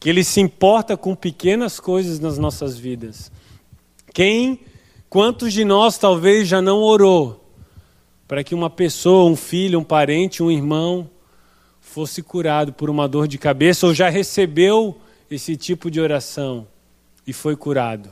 que 0.00 0.08
ele 0.08 0.24
se 0.24 0.40
importa 0.40 0.96
com 0.96 1.14
pequenas 1.14 1.78
coisas 1.78 2.18
nas 2.18 2.38
nossas 2.38 2.78
vidas. 2.78 3.30
Quem, 4.14 4.60
quantos 5.10 5.52
de 5.52 5.62
nós 5.62 5.98
talvez 5.98 6.48
já 6.48 6.62
não 6.62 6.78
orou 6.78 7.44
para 8.26 8.42
que 8.42 8.54
uma 8.54 8.70
pessoa, 8.70 9.30
um 9.30 9.36
filho, 9.36 9.78
um 9.78 9.84
parente, 9.84 10.42
um 10.42 10.50
irmão 10.50 11.10
fosse 11.80 12.22
curado 12.22 12.72
por 12.72 12.88
uma 12.88 13.06
dor 13.06 13.28
de 13.28 13.36
cabeça 13.36 13.86
ou 13.86 13.92
já 13.92 14.08
recebeu 14.08 14.96
esse 15.30 15.56
tipo 15.56 15.90
de 15.90 16.00
oração 16.00 16.66
e 17.26 17.32
foi 17.32 17.54
curado? 17.54 18.10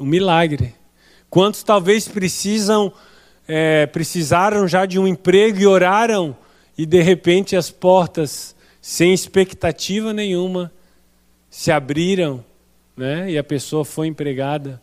Um 0.00 0.04
milagre. 0.04 0.74
Quantos 1.30 1.62
talvez 1.62 2.08
precisam, 2.08 2.92
é, 3.46 3.86
precisaram 3.86 4.66
já 4.66 4.84
de 4.84 4.98
um 4.98 5.06
emprego 5.06 5.58
e 5.60 5.66
oraram 5.66 6.36
e 6.76 6.84
de 6.84 7.02
repente 7.02 7.54
as 7.54 7.70
portas, 7.70 8.53
sem 8.86 9.14
expectativa 9.14 10.12
nenhuma, 10.12 10.70
se 11.48 11.72
abriram 11.72 12.44
né? 12.94 13.30
e 13.30 13.38
a 13.38 13.42
pessoa 13.42 13.82
foi 13.82 14.08
empregada? 14.08 14.78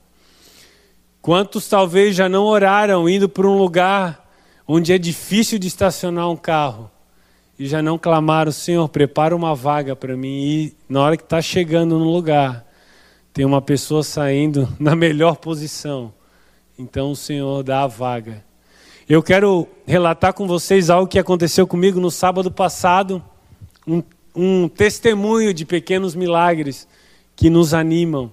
Quantos 1.21 1.69
talvez 1.69 2.15
já 2.15 2.27
não 2.27 2.45
oraram 2.45 3.07
indo 3.07 3.29
para 3.29 3.47
um 3.47 3.55
lugar 3.55 4.27
onde 4.67 4.91
é 4.91 4.97
difícil 4.97 5.59
de 5.59 5.67
estacionar 5.67 6.27
um 6.31 6.35
carro 6.35 6.89
e 7.59 7.67
já 7.67 7.79
não 7.79 7.95
clamaram, 7.95 8.51
Senhor, 8.51 8.89
prepara 8.89 9.35
uma 9.35 9.53
vaga 9.53 9.95
para 9.95 10.17
mim 10.17 10.41
e 10.41 10.75
na 10.89 10.99
hora 10.99 11.15
que 11.15 11.21
está 11.21 11.39
chegando 11.39 11.99
no 11.99 12.11
lugar 12.11 12.65
tem 13.31 13.45
uma 13.45 13.61
pessoa 13.61 14.01
saindo 14.01 14.67
na 14.79 14.95
melhor 14.95 15.35
posição 15.35 16.11
então 16.75 17.11
o 17.11 17.15
Senhor 17.15 17.61
dá 17.61 17.83
a 17.83 17.87
vaga. 17.87 18.43
Eu 19.07 19.21
quero 19.21 19.67
relatar 19.85 20.33
com 20.33 20.47
vocês 20.47 20.89
algo 20.89 21.07
que 21.07 21.19
aconteceu 21.19 21.67
comigo 21.67 21.99
no 21.99 22.09
sábado 22.09 22.49
passado, 22.49 23.23
um, 23.91 24.03
um 24.33 24.69
testemunho 24.69 25.53
de 25.53 25.65
pequenos 25.65 26.15
milagres 26.15 26.87
que 27.35 27.49
nos 27.49 27.73
animam. 27.73 28.31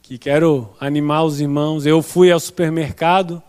Que 0.00 0.16
quero 0.16 0.70
animar 0.78 1.24
os 1.24 1.40
irmãos. 1.40 1.86
Eu 1.86 2.02
fui 2.02 2.30
ao 2.30 2.38
supermercado, 2.38 3.42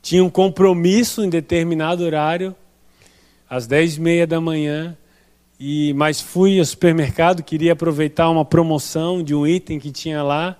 tinha 0.00 0.22
um 0.22 0.30
compromisso 0.30 1.24
em 1.24 1.28
determinado 1.28 2.04
horário, 2.04 2.54
às 3.48 3.66
dez 3.66 3.96
e 3.96 4.00
meia 4.00 4.26
da 4.26 4.40
manhã, 4.40 4.96
e 5.58 5.92
mas 5.94 6.20
fui 6.20 6.58
ao 6.58 6.64
supermercado, 6.64 7.42
queria 7.42 7.72
aproveitar 7.72 8.28
uma 8.28 8.44
promoção 8.44 9.22
de 9.22 9.34
um 9.34 9.46
item 9.46 9.78
que 9.78 9.90
tinha 9.90 10.22
lá. 10.22 10.56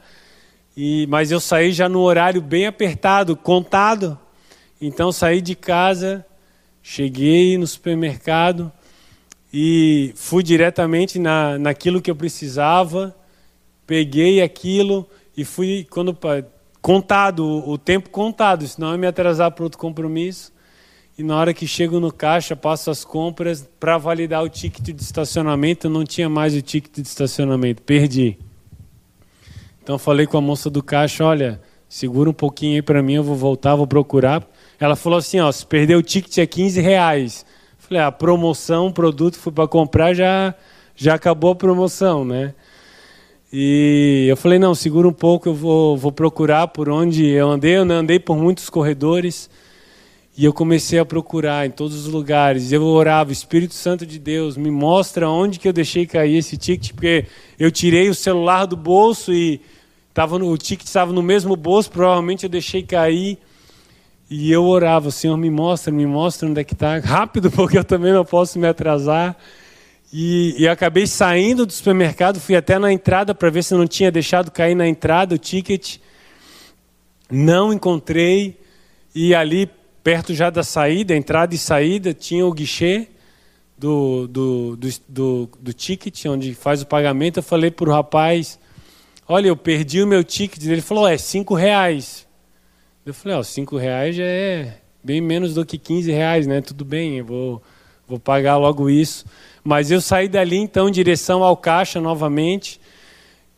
E, 0.76 1.06
mas 1.08 1.30
eu 1.30 1.40
saí 1.40 1.72
já 1.72 1.88
no 1.88 2.00
horário 2.00 2.40
bem 2.40 2.66
apertado, 2.66 3.36
contado. 3.36 4.18
Então 4.80 5.10
saí 5.10 5.40
de 5.40 5.54
casa, 5.54 6.24
cheguei 6.82 7.56
no 7.56 7.66
supermercado 7.66 8.72
e 9.58 10.12
fui 10.16 10.42
diretamente 10.42 11.18
na, 11.18 11.58
naquilo 11.58 12.02
que 12.02 12.10
eu 12.10 12.14
precisava, 12.14 13.16
peguei 13.86 14.42
aquilo 14.42 15.08
e 15.34 15.46
fui 15.46 15.86
quando 15.88 16.14
contado, 16.82 17.66
o 17.66 17.78
tempo 17.78 18.10
contado, 18.10 18.68
senão 18.68 18.92
eu 18.92 18.98
me 18.98 19.06
atrasar 19.06 19.50
para 19.50 19.64
outro 19.64 19.78
compromisso. 19.78 20.52
E 21.16 21.22
na 21.22 21.38
hora 21.38 21.54
que 21.54 21.66
chego 21.66 21.98
no 21.98 22.12
caixa, 22.12 22.54
passo 22.54 22.90
as 22.90 23.02
compras 23.02 23.66
para 23.80 23.96
validar 23.96 24.44
o 24.44 24.48
ticket 24.50 24.94
de 24.94 25.02
estacionamento, 25.02 25.86
eu 25.86 25.90
não 25.90 26.04
tinha 26.04 26.28
mais 26.28 26.54
o 26.54 26.60
ticket 26.60 26.94
de 26.94 27.08
estacionamento, 27.08 27.80
perdi. 27.80 28.36
Então 29.82 29.96
falei 29.98 30.26
com 30.26 30.36
a 30.36 30.42
moça 30.42 30.68
do 30.68 30.82
caixa, 30.82 31.24
olha, 31.24 31.62
segura 31.88 32.28
um 32.28 32.34
pouquinho 32.34 32.74
aí 32.74 32.82
para 32.82 33.02
mim, 33.02 33.14
eu 33.14 33.24
vou 33.24 33.34
voltar, 33.34 33.74
vou 33.74 33.86
procurar. 33.86 34.46
Ela 34.78 34.96
falou 34.96 35.18
assim, 35.18 35.40
ó, 35.40 35.50
se 35.50 35.64
perder 35.64 35.96
o 35.96 36.02
ticket 36.02 36.36
é 36.36 36.46
15 36.46 36.78
reais. 36.82 37.46
Falei, 37.88 38.02
a 38.02 38.10
promoção, 38.10 38.88
o 38.88 38.92
produto 38.92 39.36
fui 39.36 39.52
para 39.52 39.68
comprar, 39.68 40.14
já, 40.14 40.54
já 40.94 41.14
acabou 41.14 41.52
a 41.52 41.54
promoção, 41.54 42.24
né? 42.24 42.54
E 43.52 44.26
eu 44.28 44.36
falei, 44.36 44.58
não, 44.58 44.74
segura 44.74 45.06
um 45.06 45.12
pouco, 45.12 45.48
eu 45.48 45.54
vou, 45.54 45.96
vou 45.96 46.10
procurar 46.10 46.68
por 46.68 46.88
onde 46.88 47.24
eu 47.26 47.48
andei. 47.48 47.76
Eu 47.76 47.82
andei 47.82 48.18
por 48.18 48.36
muitos 48.36 48.68
corredores 48.68 49.48
e 50.36 50.44
eu 50.44 50.52
comecei 50.52 50.98
a 50.98 51.04
procurar 51.04 51.66
em 51.66 51.70
todos 51.70 52.06
os 52.06 52.12
lugares. 52.12 52.72
Eu 52.72 52.82
orava, 52.82 53.30
Espírito 53.30 53.74
Santo 53.74 54.04
de 54.04 54.18
Deus, 54.18 54.56
me 54.56 54.70
mostra 54.70 55.28
onde 55.28 55.58
que 55.58 55.68
eu 55.68 55.72
deixei 55.72 56.06
cair 56.06 56.36
esse 56.36 56.56
ticket, 56.56 56.92
porque 56.92 57.26
eu 57.58 57.70
tirei 57.70 58.08
o 58.08 58.14
celular 58.14 58.66
do 58.66 58.76
bolso 58.76 59.32
e 59.32 59.60
Tava 60.16 60.38
no, 60.38 60.50
o 60.50 60.56
ticket 60.56 60.86
estava 60.86 61.12
no 61.12 61.22
mesmo 61.22 61.54
bolso, 61.56 61.90
provavelmente 61.90 62.44
eu 62.44 62.48
deixei 62.48 62.82
cair. 62.82 63.36
E 64.28 64.50
eu 64.50 64.64
orava, 64.64 65.10
Senhor, 65.10 65.36
me 65.36 65.50
mostra, 65.50 65.92
me 65.92 66.06
mostra 66.06 66.48
onde 66.48 66.60
é 66.60 66.64
que 66.64 66.72
está. 66.72 66.98
Rápido, 67.04 67.50
porque 67.50 67.78
eu 67.78 67.84
também 67.84 68.12
não 68.12 68.24
posso 68.24 68.58
me 68.58 68.66
atrasar. 68.66 69.36
E, 70.12 70.54
e 70.58 70.68
acabei 70.68 71.06
saindo 71.06 71.66
do 71.66 71.72
supermercado, 71.72 72.40
fui 72.40 72.56
até 72.56 72.78
na 72.78 72.92
entrada 72.92 73.34
para 73.34 73.50
ver 73.50 73.62
se 73.62 73.74
não 73.74 73.86
tinha 73.86 74.10
deixado 74.10 74.50
cair 74.50 74.74
na 74.74 74.86
entrada 74.86 75.34
o 75.34 75.38
ticket. 75.38 75.98
Não 77.30 77.72
encontrei. 77.72 78.58
E 79.14 79.34
ali, 79.34 79.70
perto 80.02 80.34
já 80.34 80.50
da 80.50 80.62
saída, 80.62 81.14
entrada 81.14 81.54
e 81.54 81.58
saída, 81.58 82.12
tinha 82.12 82.46
o 82.46 82.52
guichê 82.52 83.08
do, 83.78 84.26
do, 84.26 84.76
do, 84.76 84.88
do, 85.08 85.50
do 85.60 85.72
ticket, 85.72 86.26
onde 86.26 86.54
faz 86.54 86.82
o 86.82 86.86
pagamento. 86.86 87.38
Eu 87.38 87.42
falei 87.42 87.70
para 87.70 87.88
o 87.88 87.92
rapaz 87.92 88.58
olha, 89.28 89.48
eu 89.48 89.56
perdi 89.56 90.02
o 90.02 90.06
meu 90.06 90.22
ticket. 90.22 90.62
Ele 90.64 90.80
falou, 90.80 91.06
é 91.06 91.18
cinco 91.18 91.54
reais. 91.54 92.25
Eu 93.06 93.14
falei, 93.14 93.38
ó, 93.38 93.42
cinco 93.44 93.76
reais 93.76 94.16
já 94.16 94.24
é 94.24 94.80
bem 95.00 95.20
menos 95.20 95.54
do 95.54 95.64
que 95.64 95.78
15 95.78 96.10
reais, 96.10 96.44
né? 96.44 96.60
Tudo 96.60 96.84
bem, 96.84 97.18
eu 97.18 97.24
vou, 97.24 97.62
vou 98.04 98.18
pagar 98.18 98.56
logo 98.56 98.90
isso. 98.90 99.24
Mas 99.62 99.92
eu 99.92 100.00
saí 100.00 100.28
dali, 100.28 100.56
então, 100.56 100.88
em 100.88 100.90
direção 100.90 101.44
ao 101.44 101.56
caixa 101.56 102.00
novamente. 102.00 102.80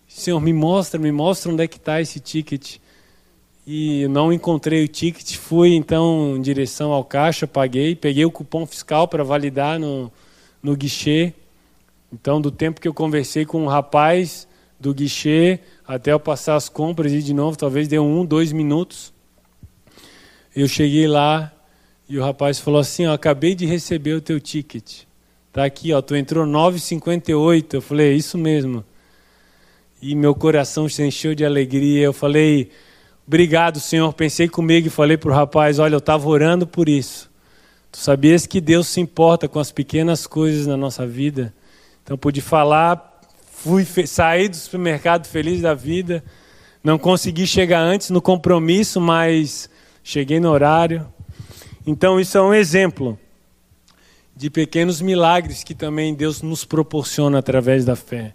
Senhor, 0.07 0.39
me 0.39 0.53
mostra, 0.53 1.01
me 1.01 1.11
mostra 1.11 1.51
onde 1.51 1.65
é 1.65 1.67
que 1.67 1.79
está 1.79 1.99
esse 1.99 2.21
ticket. 2.21 2.77
E 3.67 4.07
não 4.09 4.31
encontrei 4.31 4.85
o 4.85 4.89
ticket, 4.89 5.37
fui 5.37 5.75
então 5.75 6.37
em 6.37 6.43
direção 6.43 6.93
ao 6.93 7.03
caixa, 7.03 7.47
paguei, 7.47 7.95
peguei 7.95 8.27
o 8.27 8.31
cupom 8.31 8.67
fiscal 8.67 9.09
para 9.09 9.25
validar 9.25 9.81
no, 9.81 10.13
no 10.63 10.77
guichê. 10.77 11.33
Então, 12.13 12.39
do 12.39 12.51
tempo 12.51 12.83
que 12.83 12.89
eu 12.89 12.93
conversei 12.93 13.47
com 13.47 13.63
um 13.63 13.67
rapaz, 13.67 14.47
do 14.79 14.93
guichê 14.93 15.59
até 15.87 16.13
eu 16.13 16.21
passar 16.21 16.55
as 16.55 16.69
compras 16.69 17.15
e 17.15 17.23
de 17.23 17.33
novo, 17.33 17.57
talvez 17.57 17.89
deu 17.89 18.05
um, 18.05 18.27
dois 18.27 18.53
minutos. 18.53 19.17
Eu 20.61 20.69
cheguei 20.69 21.07
lá 21.07 21.53
e 22.09 22.19
o 22.19 22.23
rapaz 22.23 22.59
falou 22.59 22.81
assim: 22.81 23.07
ó, 23.07 23.13
acabei 23.13 23.55
de 23.55 23.67
receber 23.67 24.15
o 24.15 24.21
teu 24.21 24.41
ticket. 24.41 25.03
Tá 25.53 25.65
aqui, 25.65 25.93
ó, 25.93 26.01
tu 26.01 26.17
entrou 26.17 26.47
9,58. 26.47 27.75
Eu 27.75 27.81
falei: 27.81 28.09
é 28.09 28.13
isso 28.13 28.37
mesmo. 28.37 28.85
E 30.01 30.15
meu 30.15 30.35
coração 30.35 30.89
se 30.89 31.03
encheu 31.03 31.35
de 31.35 31.45
alegria. 31.45 32.05
Eu 32.05 32.13
falei: 32.13 32.71
obrigado, 33.27 33.81
Senhor. 33.81 34.13
Pensei 34.13 34.49
comigo 34.49 34.87
e 34.87 34.91
falei 34.91 35.17
para 35.17 35.31
o 35.31 35.35
rapaz: 35.35 35.79
olha, 35.79 35.95
eu 35.95 35.99
estava 35.99 36.29
orando 36.29 36.67
por 36.67 36.89
isso. 36.89 37.31
Tu 37.93 37.99
sabias 37.99 38.47
que 38.47 38.61
Deus 38.61 38.87
se 38.89 39.01
importa 39.01 39.49
com 39.49 39.59
as 39.59 39.71
pequenas 39.71 40.27
coisas 40.27 40.67
na 40.67 40.77
nossa 40.77 41.07
vida? 41.07 41.55
Então 42.03 42.19
pude 42.19 42.41
falar 42.41 43.19
Fui 43.61 43.85
sair 43.85 44.49
do 44.49 44.55
supermercado 44.55 45.27
feliz 45.27 45.61
da 45.61 45.75
vida. 45.75 46.23
Não 46.83 46.97
consegui 46.97 47.45
chegar 47.45 47.81
antes 47.81 48.09
no 48.09 48.23
compromisso, 48.23 49.01
mas 49.01 49.69
cheguei 50.09 50.41
no 50.41 50.51
horário. 50.51 51.07
Então 51.87 52.19
isso 52.19 52.39
é 52.39 52.41
um 52.41 52.55
exemplo 52.55 53.19
de 54.35 54.49
pequenos 54.49 55.03
milagres 55.03 55.63
que 55.63 55.75
também 55.75 56.15
Deus 56.15 56.41
nos 56.41 56.65
proporciona 56.65 57.41
através 57.41 57.85
da 57.85 57.95
fé. 57.95 58.35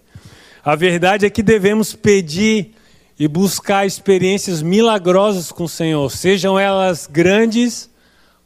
A 0.63 0.76
verdade 0.76 1.26
é 1.26 1.32
que 1.32 1.41
devemos 1.41 1.95
pedir 1.95 2.76
e 3.17 3.28
buscar 3.28 3.88
experiências 3.88 4.61
milagrosas 4.61 5.51
com 5.51 5.63
o 5.63 5.69
Senhor, 5.69 6.11
sejam 6.11 6.59
elas 6.59 7.09
grandes 7.11 7.89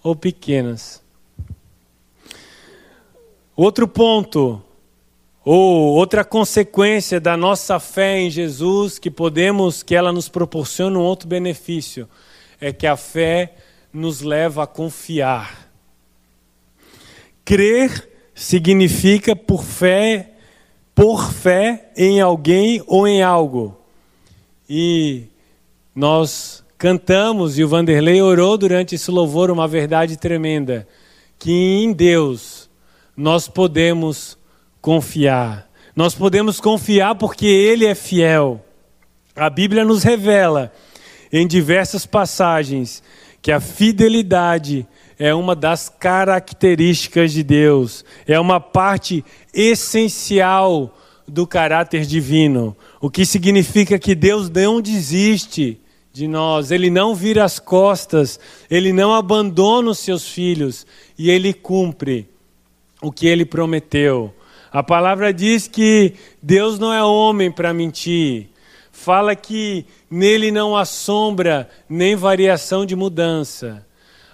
ou 0.02 0.16
pequenas. 0.16 1.04
Outro 3.58 3.90
ponto, 3.90 4.62
ou 5.44 5.98
outra 5.98 6.24
consequência 6.24 7.20
da 7.20 7.36
nossa 7.36 7.78
fé 7.78 8.22
em 8.22 8.30
Jesus, 8.30 8.98
que 8.98 9.12
podemos, 9.12 9.84
que 9.84 9.96
ela 9.96 10.14
nos 10.14 10.30
proporciona 10.30 10.98
um 10.98 11.02
outro 11.02 11.28
benefício, 11.28 12.08
é 12.60 12.72
que 12.72 12.88
a 12.88 12.98
fé 12.98 13.54
nos 13.94 14.22
leva 14.22 14.64
a 14.64 14.68
confiar. 14.68 15.70
Crer 17.46 18.10
significa 18.36 19.36
por 19.36 19.64
fé, 19.64 20.32
por 20.94 21.32
fé 21.32 21.90
em 21.96 22.20
alguém 22.20 22.84
ou 22.86 23.08
em 23.08 23.22
algo. 23.22 23.78
E 24.70 25.24
nós 25.96 26.64
cantamos 26.78 27.58
e 27.58 27.64
o 27.64 27.68
Vanderlei 27.68 28.22
orou 28.22 28.58
durante 28.58 28.96
esse 28.96 29.10
louvor 29.10 29.50
uma 29.50 29.68
verdade 29.68 30.18
tremenda, 30.18 30.88
que 31.40 31.52
em 31.52 31.92
Deus 31.94 32.70
nós 33.16 33.48
podemos 33.48 34.38
confiar. 34.82 35.68
Nós 35.96 36.14
podemos 36.14 36.60
confiar 36.60 37.16
porque 37.16 37.48
Ele 37.48 37.86
é 37.86 37.96
fiel. 37.96 38.64
A 39.36 39.50
Bíblia 39.50 39.84
nos 39.84 40.04
revela 40.04 40.72
em 41.32 41.48
diversas 41.48 42.06
passagens 42.06 43.04
que 43.42 43.52
a 43.52 43.60
fidelidade 43.60 44.86
é 45.18 45.34
uma 45.34 45.56
das 45.56 45.90
características 45.90 47.32
de 47.32 47.44
Deus, 47.44 48.06
é 48.26 48.40
uma 48.40 48.60
parte 48.60 49.24
essencial 49.54 50.96
do 51.28 51.46
caráter 51.46 52.06
divino, 52.06 52.76
o 53.02 53.10
que 53.10 53.26
significa 53.26 54.00
que 54.00 54.16
Deus 54.16 54.50
não 54.50 54.80
desiste 54.80 55.80
de 56.18 56.28
nós, 56.28 56.72
ele 56.72 56.90
não 56.90 57.14
vira 57.14 57.44
as 57.44 57.60
costas, 57.60 58.40
ele 58.72 58.92
não 58.92 59.14
abandona 59.14 59.92
os 59.92 60.00
seus 60.00 60.28
filhos. 60.28 60.84
E 61.16 61.30
ele 61.30 61.54
cumpre 61.54 62.28
o 63.00 63.12
que 63.12 63.28
ele 63.28 63.46
prometeu. 63.46 64.34
A 64.72 64.82
palavra 64.82 65.32
diz 65.32 65.68
que 65.68 66.14
Deus 66.42 66.80
não 66.80 66.92
é 66.92 67.04
homem 67.04 67.52
para 67.52 67.72
mentir. 67.72 68.48
Fala 69.00 69.36
que 69.36 69.86
nele 70.10 70.50
não 70.50 70.76
há 70.76 70.84
sombra 70.84 71.70
nem 71.88 72.16
variação 72.16 72.84
de 72.84 72.96
mudança. 72.96 73.86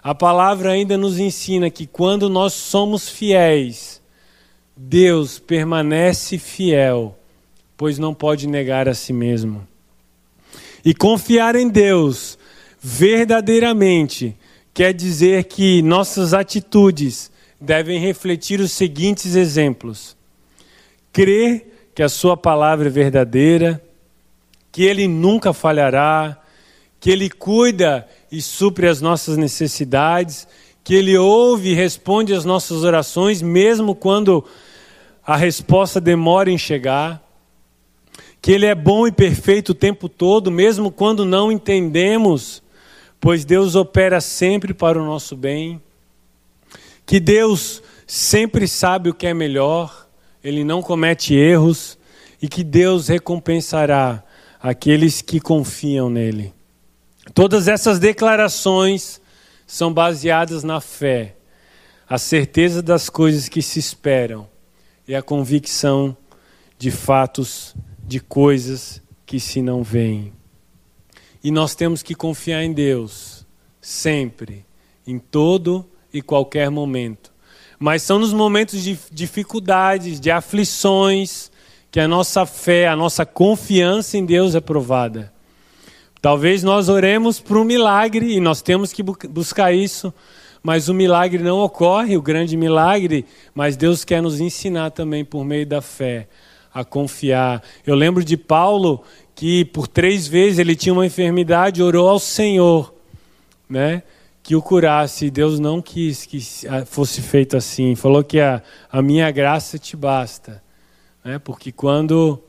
A 0.02 0.16
palavra 0.16 0.72
ainda 0.72 0.98
nos 0.98 1.20
ensina 1.20 1.70
que 1.70 1.86
quando 1.86 2.30
nós 2.30 2.54
somos 2.54 3.10
fiéis, 3.10 4.02
Deus 4.76 5.38
permanece 5.38 6.38
fiel, 6.38 7.18
pois 7.76 8.00
não 8.00 8.14
pode 8.14 8.48
negar 8.48 8.88
a 8.88 8.94
si 8.94 9.12
mesmo. 9.12 9.68
E 10.84 10.94
confiar 10.94 11.56
em 11.58 11.68
Deus 11.68 12.40
verdadeiramente 12.80 14.36
quer 14.74 14.94
dizer 14.94 15.44
que 15.44 15.82
nossas 15.82 16.34
atitudes 16.34 17.30
devem 17.60 18.00
refletir 18.00 18.62
os 18.62 18.72
seguintes 18.72 19.36
exemplos 19.36 20.16
crer 21.12 21.92
que 21.94 22.02
a 22.02 22.10
Sua 22.10 22.36
palavra 22.36 22.88
é 22.88 22.90
verdadeira, 22.90 23.80
que 24.74 24.84
Ele 24.84 25.08
nunca 25.08 25.54
falhará, 25.54 26.36
que 27.00 27.12
Ele 27.12 27.30
cuida 27.30 28.08
e 28.32 28.42
supre 28.42 28.88
as 28.88 29.00
nossas 29.00 29.38
necessidades, 29.38 30.48
que 30.84 30.96
Ele 30.96 31.16
ouve 31.16 31.70
e 31.70 31.76
responde 31.76 32.34
às 32.34 32.44
nossas 32.44 32.84
orações, 32.84 33.40
mesmo 33.40 33.94
quando 33.94 34.44
a 35.26 35.38
resposta 35.38 36.02
demora 36.02 36.50
em 36.50 36.58
chegar, 36.58 37.24
que 38.42 38.52
Ele 38.52 38.66
é 38.66 38.74
bom 38.74 39.06
e 39.06 39.12
perfeito 39.12 39.70
o 39.70 39.76
tempo 39.76 40.10
todo, 40.10 40.50
mesmo 40.50 40.92
quando 40.92 41.24
não 41.24 41.52
entendemos, 41.52 42.64
pois 43.22 43.46
Deus 43.46 43.76
opera 43.76 44.20
sempre 44.20 44.74
para 44.74 45.00
o 45.00 45.06
nosso 45.06 45.38
bem, 45.38 45.80
que 47.06 47.20
Deus 47.20 47.84
sempre 48.08 48.68
sabe 48.68 49.12
o 49.12 49.14
que 49.14 49.28
é 49.28 49.36
melhor, 49.36 50.08
ele 50.44 50.64
não 50.64 50.82
comete 50.82 51.36
erros 51.36 51.96
e 52.42 52.48
que 52.48 52.64
Deus 52.64 53.08
recompensará 53.08 54.24
aqueles 54.64 55.22
que 55.22 55.42
confiam 55.42 56.10
nele. 56.10 56.54
Todas 57.34 57.68
essas 57.68 58.00
declarações 58.00 59.20
são 59.68 59.94
baseadas 59.94 60.64
na 60.64 60.80
fé, 60.80 61.36
a 62.08 62.18
certeza 62.18 62.82
das 62.82 63.10
coisas 63.10 63.50
que 63.50 63.62
se 63.62 63.78
esperam 63.78 64.48
e 65.06 65.14
a 65.14 65.22
convicção 65.22 66.16
de 66.78 66.92
fatos, 66.92 67.76
de 68.08 68.22
coisas 68.22 69.02
que 69.26 69.38
se 69.38 69.62
não 69.62 69.84
veem. 69.84 70.32
E 71.44 71.52
nós 71.52 71.76
temos 71.76 72.02
que 72.02 72.16
confiar 72.16 72.64
em 72.64 72.72
Deus, 72.72 73.46
sempre, 73.82 74.66
em 75.06 75.20
todo 75.20 75.86
e 76.14 76.22
qualquer 76.22 76.70
momento 76.70 77.34
mas 77.84 78.02
são 78.02 78.18
nos 78.18 78.32
momentos 78.32 78.82
de 78.82 78.98
dificuldades, 79.12 80.18
de 80.18 80.32
aflições, 80.32 81.52
que 81.94 82.00
a 82.00 82.08
nossa 82.08 82.44
fé, 82.44 82.88
a 82.88 82.96
nossa 82.96 83.24
confiança 83.24 84.18
em 84.18 84.26
Deus 84.26 84.56
é 84.56 84.60
provada. 84.60 85.32
Talvez 86.20 86.64
nós 86.64 86.90
oremos 86.90 87.40
por 87.40 87.56
um 87.56 87.64
milagre 87.64 88.36
e 88.36 88.40
nós 88.40 88.64
temos 88.64 88.92
que 88.92 89.04
buscar 89.04 89.72
isso, 89.72 90.12
mas 90.64 90.90
o 90.90 90.94
milagre 90.94 91.44
não 91.44 91.60
ocorre, 91.60 92.18
o 92.18 92.22
grande 92.22 92.58
milagre, 92.58 93.28
mas 93.54 93.78
Deus 93.78 94.04
quer 94.04 94.24
nos 94.24 94.42
ensinar 94.42 94.90
também 94.90 95.24
por 95.24 95.46
meio 95.46 95.68
da 95.68 95.84
fé 95.84 96.28
a 96.74 96.84
confiar. 96.84 97.62
Eu 97.86 97.94
lembro 97.94 98.24
de 98.24 98.38
Paulo 98.38 99.04
que 99.36 99.64
por 99.64 99.88
três 99.88 100.26
vezes 100.26 100.58
ele 100.58 100.76
tinha 100.76 100.94
uma 100.94 101.06
enfermidade, 101.06 101.84
orou 101.84 102.10
ao 102.10 102.18
Senhor, 102.18 102.92
né? 103.70 104.02
que 104.42 104.56
o 104.56 104.64
curasse. 104.64 105.30
Deus 105.30 105.60
não 105.60 105.80
quis 105.80 106.26
que 106.26 106.40
fosse 106.88 107.22
feito 107.22 107.56
assim. 107.56 107.94
Falou 107.94 108.24
que 108.24 108.40
a, 108.40 108.64
a 108.92 109.00
minha 109.00 109.30
graça 109.30 109.78
te 109.78 109.96
basta. 109.96 110.63
Né? 111.24 111.40
Porque 111.40 111.72
quando 111.72 112.40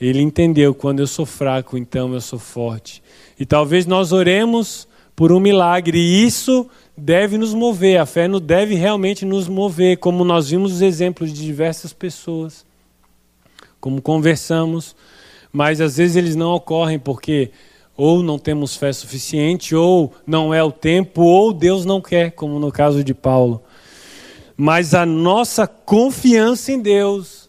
ele 0.00 0.20
entendeu, 0.20 0.74
quando 0.74 1.00
eu 1.00 1.06
sou 1.06 1.26
fraco, 1.26 1.76
então 1.76 2.14
eu 2.14 2.20
sou 2.20 2.38
forte. 2.38 3.02
E 3.38 3.44
talvez 3.44 3.86
nós 3.86 4.12
oremos 4.12 4.86
por 5.14 5.32
um 5.32 5.40
milagre, 5.40 5.98
e 5.98 6.24
isso 6.24 6.68
deve 6.96 7.36
nos 7.36 7.52
mover. 7.52 7.98
A 7.98 8.06
fé 8.06 8.28
não 8.28 8.40
deve 8.40 8.74
realmente 8.74 9.24
nos 9.24 9.48
mover, 9.48 9.98
como 9.98 10.24
nós 10.24 10.50
vimos 10.50 10.74
os 10.74 10.82
exemplos 10.82 11.32
de 11.32 11.44
diversas 11.44 11.92
pessoas, 11.92 12.64
como 13.80 14.00
conversamos, 14.00 14.94
mas 15.52 15.80
às 15.80 15.96
vezes 15.96 16.14
eles 16.14 16.36
não 16.36 16.52
ocorrem 16.52 16.98
porque 16.98 17.50
ou 17.96 18.22
não 18.22 18.38
temos 18.38 18.76
fé 18.76 18.92
suficiente, 18.92 19.74
ou 19.74 20.14
não 20.24 20.54
é 20.54 20.62
o 20.62 20.70
tempo, 20.70 21.22
ou 21.22 21.52
Deus 21.52 21.84
não 21.84 22.00
quer, 22.00 22.30
como 22.30 22.60
no 22.60 22.70
caso 22.70 23.02
de 23.02 23.12
Paulo. 23.12 23.60
Mas 24.56 24.94
a 24.94 25.04
nossa 25.04 25.66
confiança 25.66 26.70
em 26.70 26.80
Deus, 26.80 27.47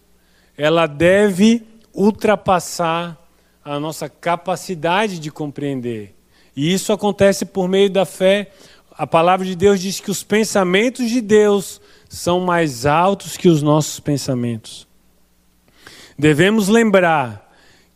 ela 0.59 0.87
deve 0.87 1.65
ultrapassar 1.93 3.17
a 3.63 3.79
nossa 3.79 4.09
capacidade 4.09 5.17
de 5.17 5.31
compreender. 5.31 6.13
E 6.53 6.73
isso 6.73 6.91
acontece 6.91 7.45
por 7.45 7.69
meio 7.69 7.89
da 7.89 8.05
fé. 8.05 8.51
A 8.91 9.07
palavra 9.07 9.45
de 9.45 9.55
Deus 9.55 9.79
diz 9.79 10.01
que 10.01 10.11
os 10.11 10.21
pensamentos 10.21 11.09
de 11.09 11.21
Deus 11.21 11.79
são 12.09 12.41
mais 12.41 12.85
altos 12.85 13.37
que 13.37 13.47
os 13.47 13.61
nossos 13.61 14.01
pensamentos. 14.01 14.85
Devemos 16.17 16.67
lembrar 16.67 17.48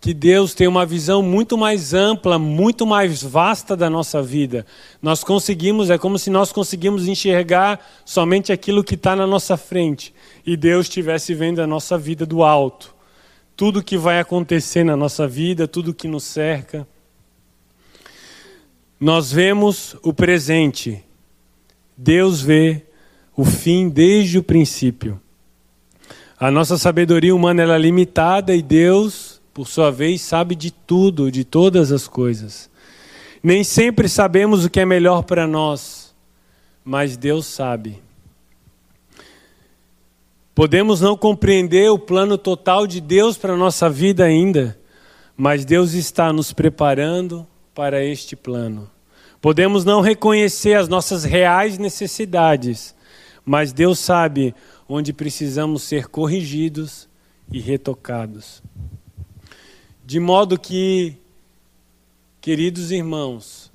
que 0.04 0.14
Deus 0.14 0.54
tem 0.54 0.68
uma 0.68 0.86
visão 0.86 1.24
muito 1.24 1.58
mais 1.58 1.94
ampla, 1.94 2.38
muito 2.38 2.86
mais 2.86 3.24
vasta 3.24 3.74
da 3.74 3.90
nossa 3.90 4.22
vida. 4.22 4.66
Nós 5.02 5.24
conseguimos, 5.24 5.90
é 5.90 5.98
como 5.98 6.20
se 6.20 6.30
nós 6.30 6.52
conseguimos 6.52 7.08
enxergar 7.08 7.80
somente 8.04 8.52
aquilo 8.52 8.84
que 8.84 8.96
está 8.96 9.16
na 9.16 9.26
nossa 9.26 9.56
frente 9.56 10.14
e 10.46 10.58
Deus 10.58 10.88
estivesse 10.88 11.34
vendo 11.34 11.62
a 11.62 11.66
nossa 11.66 11.98
vida 11.98 12.26
do 12.26 12.44
alto. 12.44 12.94
tudo 13.56 13.82
que 13.82 13.98
vai 13.98 14.20
acontecer 14.20 14.84
na 14.84 14.98
nossa 14.98 15.26
vida, 15.26 15.70
tudo 15.70 15.94
que 15.94 16.08
nos 16.08 16.26
cerca. 16.26 16.86
Nós 19.00 19.32
vemos 19.32 19.96
o 20.04 20.14
presente, 20.14 21.02
Deus 21.96 22.42
vê 22.42 22.82
o 23.38 23.46
fim 23.46 23.88
desde 23.88 24.38
o 24.38 24.44
princípio. 24.44 25.18
A 26.38 26.52
nossa 26.52 26.78
sabedoria 26.78 27.34
humana 27.34 27.64
é 27.64 27.78
limitada 27.78 28.54
e 28.54 28.62
Deus, 28.62 29.42
por 29.54 29.68
sua 29.68 29.92
vez, 29.92 30.22
sabe 30.22 30.56
de 30.56 30.72
tudo, 30.72 31.32
de 31.32 31.44
todas 31.44 31.92
as 31.92 32.08
coisas. 32.08 32.70
Nem 33.42 33.64
sempre 33.64 34.10
sabemos 34.10 34.66
o 34.66 34.70
que 34.70 34.80
é 34.80 34.86
melhor 34.86 35.24
para 35.24 35.46
nós, 35.46 36.16
mas 36.84 37.16
Deus 37.16 37.46
sabe. 37.46 38.02
Podemos 40.56 41.02
não 41.02 41.18
compreender 41.18 41.90
o 41.90 42.00
plano 42.00 42.38
total 42.38 42.88
de 42.88 43.02
Deus 43.02 43.38
para 43.38 43.54
a 43.54 43.58
nossa 43.58 43.90
vida 43.90 44.24
ainda, 44.24 44.80
mas 45.36 45.66
Deus 45.66 45.94
está 45.94 46.32
nos 46.32 46.54
preparando 46.54 47.46
para 47.74 48.04
este 48.04 48.36
plano. 48.36 48.90
Podemos 49.42 49.84
não 49.84 50.00
reconhecer 50.00 50.76
as 50.76 50.88
nossas 50.88 51.24
reais 51.24 51.78
necessidades, 51.78 52.96
mas 53.44 53.74
Deus 53.74 54.00
sabe 54.00 54.56
onde 54.88 55.12
precisamos 55.12 55.84
ser 55.84 56.08
corrigidos 56.08 57.10
e 57.52 57.60
retocados. 57.60 58.64
De 60.14 60.20
modo 60.20 60.60
que, 60.60 61.18
queridos 62.40 62.92
irmãos, 62.92 63.72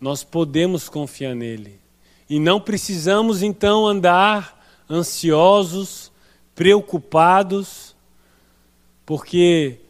nós 0.00 0.22
podemos 0.22 0.88
confiar 0.88 1.34
nele 1.34 1.80
e 2.30 2.38
não 2.38 2.60
precisamos 2.60 3.42
então 3.42 3.88
andar 3.88 4.64
ansiosos, 4.88 6.12
preocupados, 6.54 7.96
porque 9.04 9.80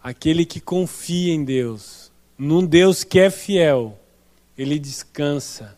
aquele 0.00 0.46
que 0.46 0.60
confia 0.60 1.34
em 1.34 1.42
Deus, 1.42 2.12
num 2.38 2.64
Deus 2.64 3.02
que 3.02 3.18
é 3.18 3.28
fiel, 3.28 3.98
ele 4.56 4.78
descansa, 4.78 5.76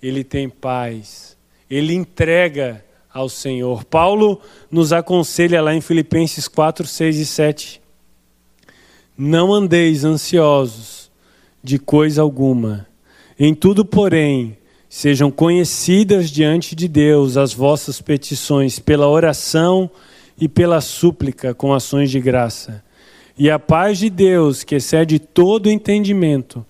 ele 0.00 0.22
tem 0.22 0.48
paz, 0.48 1.36
ele 1.68 1.92
entrega 1.92 2.84
ao 3.12 3.28
Senhor. 3.28 3.84
Paulo 3.84 4.40
nos 4.70 4.92
aconselha 4.92 5.60
lá 5.60 5.74
em 5.74 5.80
Filipenses 5.80 6.46
4, 6.46 6.86
6 6.86 7.16
e 7.16 7.26
7. 7.26 7.79
Não 9.22 9.52
andeis 9.52 10.02
ansiosos 10.02 11.10
de 11.62 11.78
coisa 11.78 12.22
alguma, 12.22 12.86
em 13.38 13.54
tudo, 13.54 13.84
porém, 13.84 14.56
Sejam 14.92 15.30
conhecidas 15.30 16.28
diante 16.32 16.74
de 16.74 16.88
Deus 16.88 17.36
as 17.36 17.54
vossas 17.54 18.00
petições 18.00 18.80
pela 18.80 19.06
oração 19.06 19.88
e 20.36 20.48
pela 20.48 20.80
súplica 20.80 21.54
com 21.54 21.72
ações 21.72 22.10
de 22.10 22.18
graça. 22.18 22.82
E 23.38 23.48
a 23.48 23.56
paz 23.56 23.98
de 23.98 24.10
Deus, 24.10 24.64
que 24.64 24.74
excede 24.74 25.20
todo 25.20 25.70
entendimento, 25.70 26.66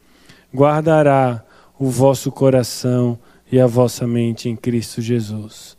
guardará 0.54 1.42
o 1.78 1.88
vosso 1.88 2.30
coração 2.30 3.18
e 3.50 3.58
a 3.58 3.66
vossa 3.66 4.06
mente 4.06 4.50
em 4.50 4.54
Cristo 4.54 5.00
Jesus. 5.00 5.78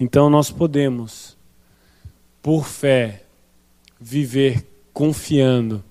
Então 0.00 0.30
nós 0.30 0.50
podemos, 0.50 1.36
por 2.40 2.64
fé, 2.64 3.24
viver 4.00 4.66
confiando 4.94 5.84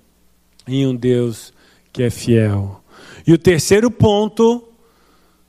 em 0.76 0.88
um 0.88 0.95
Deus 0.95 1.53
que 1.91 2.03
é 2.03 2.09
fiel. 2.09 2.82
E 3.26 3.34
o 3.34 3.38
terceiro 3.38 3.89
ponto 3.91 4.67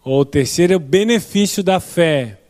o 0.05 0.25
terceiro 0.25 0.81
benefício 0.81 1.63
da 1.63 1.79
fé 1.79 2.41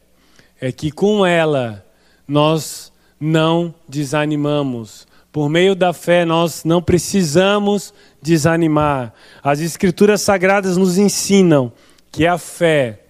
é 0.58 0.72
que 0.72 0.90
com 0.90 1.26
ela 1.26 1.84
nós 2.26 2.90
não 3.20 3.74
desanimamos. 3.86 5.06
Por 5.30 5.50
meio 5.50 5.74
da 5.74 5.92
fé 5.92 6.24
nós 6.24 6.64
não 6.64 6.80
precisamos 6.80 7.92
desanimar. 8.22 9.12
As 9.42 9.60
escrituras 9.60 10.22
sagradas 10.22 10.78
nos 10.78 10.96
ensinam 10.96 11.70
que 12.10 12.26
a 12.26 12.38
fé 12.38 13.00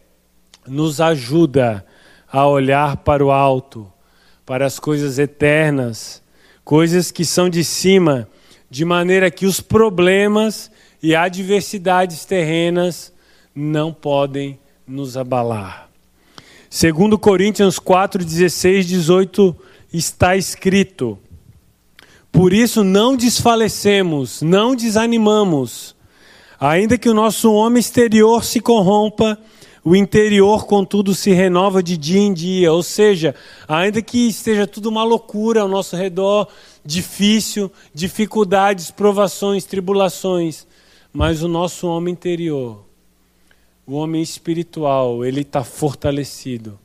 nos 0.67 1.01
ajuda 1.01 1.87
a 2.31 2.45
olhar 2.45 2.97
para 2.97 3.25
o 3.25 3.31
alto, 3.31 3.93
para 4.45 4.67
as 4.67 4.81
coisas 4.81 5.21
eternas, 5.21 6.21
coisas 6.65 7.13
que 7.13 7.25
são 7.25 7.49
de 7.49 7.63
cima, 7.63 8.29
de 8.73 8.87
maneira 8.87 9.31
que 9.31 9.45
os 9.45 9.61
problemas 9.61 10.71
e 11.03 11.15
adversidades 11.15 12.25
terrenas 12.25 13.13
não 13.55 13.93
podem 13.93 14.59
nos 14.87 15.15
abalar. 15.15 15.91
Segundo 16.71 17.19
Coríntios 17.19 17.79
4, 17.79 18.25
16, 18.25 18.87
18 18.87 19.55
está 19.93 20.39
escrito: 20.39 21.19
Por 22.33 22.55
isso 22.55 22.83
não 22.83 23.15
desfalecemos, 23.15 24.41
não 24.41 24.75
desanimamos, 24.75 25.95
ainda 26.59 26.97
que 26.97 27.11
o 27.11 27.15
nosso 27.15 27.53
homem 27.53 27.79
exterior 27.79 28.43
se 28.43 28.59
corrompa, 28.59 29.39
o 29.85 29.97
interior, 29.97 30.67
contudo, 30.67 31.15
se 31.15 31.33
renova 31.33 31.83
de 31.83 31.97
dia 31.97 32.21
em 32.21 32.33
dia. 32.33 32.73
Ou 32.73 32.83
seja, 32.83 33.35
ainda 33.67 34.01
que 34.01 34.29
esteja 34.29 34.67
tudo 34.67 34.89
uma 34.89 35.05
loucura 35.05 35.63
ao 35.63 35.69
nosso 35.69 35.97
redor, 35.97 36.49
difícil, 36.85 37.71
dificuldades, 37.95 38.91
provações, 38.91 39.65
tribulações, 39.65 40.67
mas 41.13 41.43
o 41.43 41.49
nosso 41.49 41.87
homem 41.87 42.13
interior 42.13 42.93
o 43.87 43.95
homem 43.95 44.23
espiritual, 44.23 45.25
ele 45.25 45.41
está 45.41 45.65
fortalecido. 45.65 46.79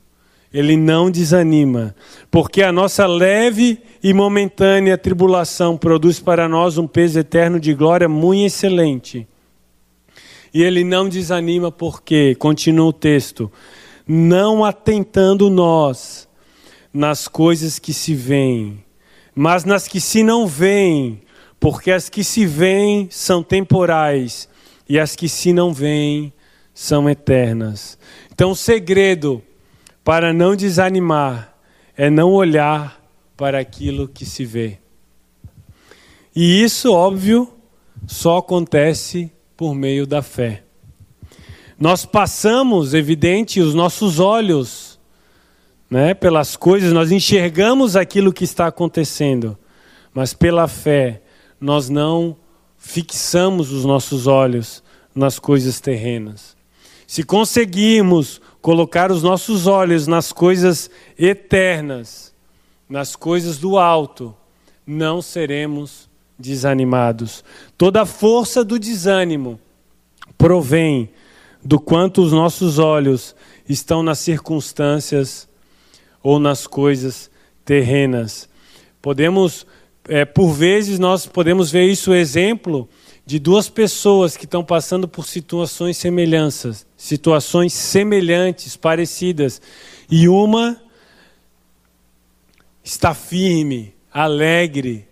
Ele 0.52 0.76
não 0.76 1.10
desanima, 1.10 1.94
porque 2.30 2.62
a 2.62 2.72
nossa 2.72 3.06
leve 3.06 3.82
e 4.02 4.14
momentânea 4.14 4.96
tribulação 4.96 5.76
produz 5.76 6.20
para 6.20 6.48
nós 6.48 6.78
um 6.78 6.86
peso 6.86 7.18
eterno 7.18 7.60
de 7.60 7.74
glória 7.74 8.08
muito 8.08 8.46
excelente. 8.46 9.28
E 10.52 10.62
ele 10.62 10.84
não 10.84 11.08
desanima 11.08 11.70
porque, 11.70 12.34
continua 12.36 12.86
o 12.86 12.92
texto, 12.92 13.50
não 14.06 14.64
atentando 14.64 15.50
nós 15.50 16.28
nas 16.92 17.28
coisas 17.28 17.78
que 17.78 17.92
se 17.92 18.14
veem, 18.14 18.82
mas 19.34 19.64
nas 19.64 19.86
que 19.86 20.00
se 20.00 20.22
não 20.22 20.46
veem, 20.46 21.20
porque 21.60 21.90
as 21.90 22.08
que 22.08 22.24
se 22.24 22.46
veem 22.46 23.08
são 23.10 23.42
temporais 23.42 24.48
e 24.88 24.98
as 24.98 25.14
que 25.14 25.28
se 25.28 25.52
não 25.52 25.72
veem 25.72 26.32
são 26.72 27.08
eternas. 27.10 27.98
Então, 28.32 28.52
o 28.52 28.56
segredo 28.56 29.42
para 30.02 30.32
não 30.32 30.56
desanimar 30.56 31.54
é 31.96 32.08
não 32.08 32.32
olhar 32.32 33.02
para 33.36 33.58
aquilo 33.58 34.08
que 34.08 34.24
se 34.24 34.44
vê. 34.44 34.78
E 36.34 36.62
isso, 36.62 36.92
óbvio, 36.92 37.52
só 38.06 38.38
acontece 38.38 39.30
por 39.58 39.74
meio 39.74 40.06
da 40.06 40.22
fé. 40.22 40.62
Nós 41.76 42.06
passamos, 42.06 42.94
evidente, 42.94 43.60
os 43.60 43.74
nossos 43.74 44.20
olhos 44.20 45.00
né, 45.90 46.14
pelas 46.14 46.54
coisas, 46.54 46.92
nós 46.92 47.10
enxergamos 47.10 47.96
aquilo 47.96 48.32
que 48.32 48.44
está 48.44 48.68
acontecendo, 48.68 49.58
mas 50.14 50.32
pela 50.32 50.68
fé 50.68 51.22
nós 51.60 51.88
não 51.88 52.36
fixamos 52.76 53.72
os 53.72 53.84
nossos 53.84 54.28
olhos 54.28 54.80
nas 55.12 55.40
coisas 55.40 55.80
terrenas. 55.80 56.56
Se 57.04 57.24
conseguirmos 57.24 58.40
colocar 58.62 59.10
os 59.10 59.24
nossos 59.24 59.66
olhos 59.66 60.06
nas 60.06 60.32
coisas 60.32 60.88
eternas, 61.18 62.32
nas 62.88 63.16
coisas 63.16 63.58
do 63.58 63.76
alto, 63.76 64.32
não 64.86 65.20
seremos 65.20 66.07
desanimados. 66.38 67.42
Toda 67.76 68.02
a 68.02 68.06
força 68.06 68.64
do 68.64 68.78
desânimo 68.78 69.58
provém 70.36 71.10
do 71.64 71.80
quanto 71.80 72.22
os 72.22 72.32
nossos 72.32 72.78
olhos 72.78 73.34
estão 73.68 74.02
nas 74.02 74.18
circunstâncias 74.20 75.48
ou 76.22 76.38
nas 76.38 76.66
coisas 76.66 77.30
terrenas. 77.64 78.48
Podemos, 79.02 79.66
é, 80.08 80.24
por 80.24 80.52
vezes, 80.52 80.98
nós 80.98 81.26
podemos 81.26 81.70
ver 81.70 81.84
isso 81.86 82.14
exemplo 82.14 82.88
de 83.26 83.38
duas 83.38 83.68
pessoas 83.68 84.36
que 84.36 84.44
estão 84.44 84.64
passando 84.64 85.06
por 85.06 85.26
situações 85.26 85.98
semelhanças, 85.98 86.86
situações 86.96 87.74
semelhantes, 87.74 88.74
parecidas, 88.74 89.60
e 90.10 90.28
uma 90.28 90.80
está 92.82 93.12
firme, 93.12 93.94
alegre, 94.10 95.07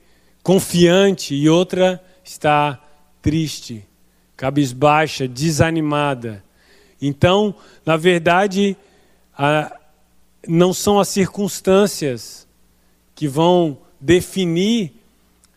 confiante, 0.47 1.35
e 1.35 1.51
outra 1.51 2.01
está 2.23 2.81
triste, 3.21 3.85
cabisbaixa, 4.37 5.27
desanimada. 5.27 6.41
Então, 7.03 7.53
na 7.85 7.97
verdade, 7.97 8.77
a, 9.37 9.77
não 10.47 10.73
são 10.73 11.01
as 11.01 11.09
circunstâncias 11.09 12.47
que 13.13 13.27
vão 13.27 13.79
definir 14.01 14.93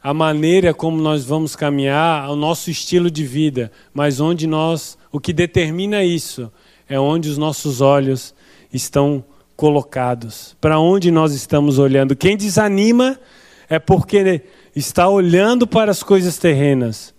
a 0.02 0.12
maneira 0.12 0.74
como 0.74 1.00
nós 1.00 1.24
vamos 1.24 1.56
caminhar, 1.56 2.28
o 2.28 2.36
nosso 2.36 2.72
estilo 2.72 3.12
de 3.12 3.24
vida, 3.24 3.72
mas 3.94 4.20
onde 4.20 4.48
nós, 4.48 4.98
o 5.12 5.20
que 5.20 5.32
determina 5.32 6.04
isso 6.04 6.52
é 6.88 7.00
onde 7.00 7.30
os 7.30 7.38
nossos 7.38 7.80
olhos 7.80 8.34
estão 8.74 9.24
colocados, 9.56 10.58
para 10.60 10.80
onde 10.80 11.12
nós 11.12 11.36
estamos 11.36 11.78
olhando. 11.78 12.16
Quem 12.16 12.36
desanima 12.36 13.20
é 13.70 13.78
porque 13.78 14.42
está 14.80 15.08
olhando 15.08 15.68
para 15.68 15.92
as 15.92 16.02
coisas 16.02 16.38
terrenas. 16.38 17.14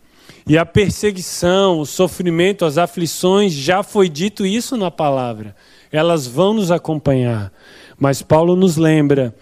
E 0.47 0.59
a 0.59 0.67
perseguição, 0.67 1.79
o 1.79 1.87
sofrimento, 1.87 2.65
as 2.65 2.79
aflições, 2.79 3.53
já 3.53 3.83
foi 3.83 4.09
dito 4.09 4.45
isso 4.45 4.77
na 4.77 4.91
palavra. 4.91 5.55
Elas 5.93 6.27
vão 6.27 6.55
nos 6.55 6.71
acompanhar. 6.71 7.53
Mas 7.99 8.23
Paulo 8.23 8.57
nos 8.57 8.77
lembra 8.77 9.35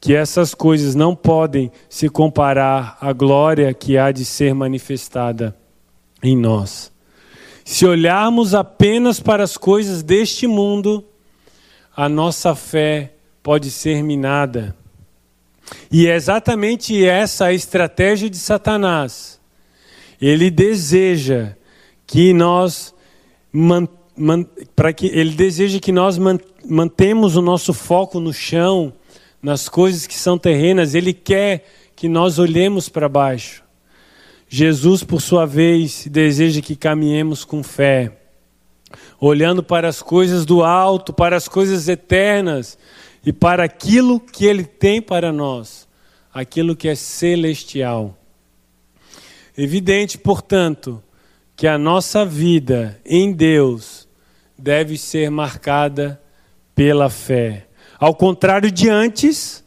que 0.00 0.14
essas 0.14 0.54
coisas 0.54 0.94
não 0.94 1.16
podem 1.16 1.70
se 1.88 2.08
comparar 2.08 2.96
à 3.00 3.12
glória 3.12 3.74
que 3.74 3.98
há 3.98 4.12
de 4.12 4.24
ser 4.24 4.54
manifestada 4.54 5.56
em 6.22 6.36
nós. 6.36 6.92
Se 7.64 7.86
olharmos 7.86 8.54
apenas 8.54 9.18
para 9.18 9.42
as 9.42 9.56
coisas 9.56 10.02
deste 10.02 10.46
mundo, 10.46 11.04
a 11.96 12.08
nossa 12.08 12.54
fé 12.54 13.14
pode 13.42 13.70
ser 13.70 14.02
minada. 14.02 14.76
E 15.90 16.06
é 16.06 16.14
exatamente 16.14 17.04
essa 17.04 17.46
a 17.46 17.52
estratégia 17.52 18.28
de 18.28 18.36
Satanás. 18.36 19.40
Ele 20.20 20.50
deseja 20.50 21.54
que 22.06 22.32
nós 22.32 22.94
para 24.74 24.92
que 24.92 25.06
ele 25.06 25.32
deseja 25.32 25.78
que 25.80 25.92
nós 25.92 26.18
mantemos 26.64 27.36
o 27.36 27.42
nosso 27.42 27.72
foco 27.72 28.20
no 28.20 28.32
chão, 28.32 28.92
nas 29.42 29.68
coisas 29.68 30.06
que 30.06 30.14
são 30.14 30.38
terrenas, 30.38 30.94
ele 30.94 31.12
quer 31.12 31.66
que 31.94 32.08
nós 32.08 32.38
olhemos 32.38 32.88
para 32.88 33.08
baixo. 33.08 33.62
Jesus, 34.48 35.02
por 35.02 35.20
sua 35.20 35.46
vez, 35.46 36.06
deseja 36.10 36.60
que 36.60 36.76
caminhemos 36.76 37.44
com 37.44 37.62
fé, 37.62 38.12
olhando 39.20 39.62
para 39.62 39.88
as 39.88 40.00
coisas 40.00 40.44
do 40.46 40.62
alto, 40.62 41.12
para 41.12 41.36
as 41.36 41.48
coisas 41.48 41.88
eternas 41.88 42.78
e 43.24 43.32
para 43.32 43.64
aquilo 43.64 44.20
que 44.20 44.44
Ele 44.44 44.64
tem 44.64 45.00
para 45.00 45.32
nós, 45.32 45.88
aquilo 46.32 46.76
que 46.76 46.88
é 46.88 46.94
celestial. 46.94 48.18
Evidente, 49.56 50.18
portanto, 50.18 51.02
que 51.56 51.66
a 51.66 51.78
nossa 51.78 52.24
vida 52.24 53.00
em 53.04 53.32
Deus 53.32 54.08
deve 54.58 54.98
ser 54.98 55.30
marcada 55.30 56.20
pela 56.74 57.08
fé. 57.08 57.66
Ao 57.98 58.14
contrário 58.14 58.70
de 58.70 58.88
antes, 58.88 59.64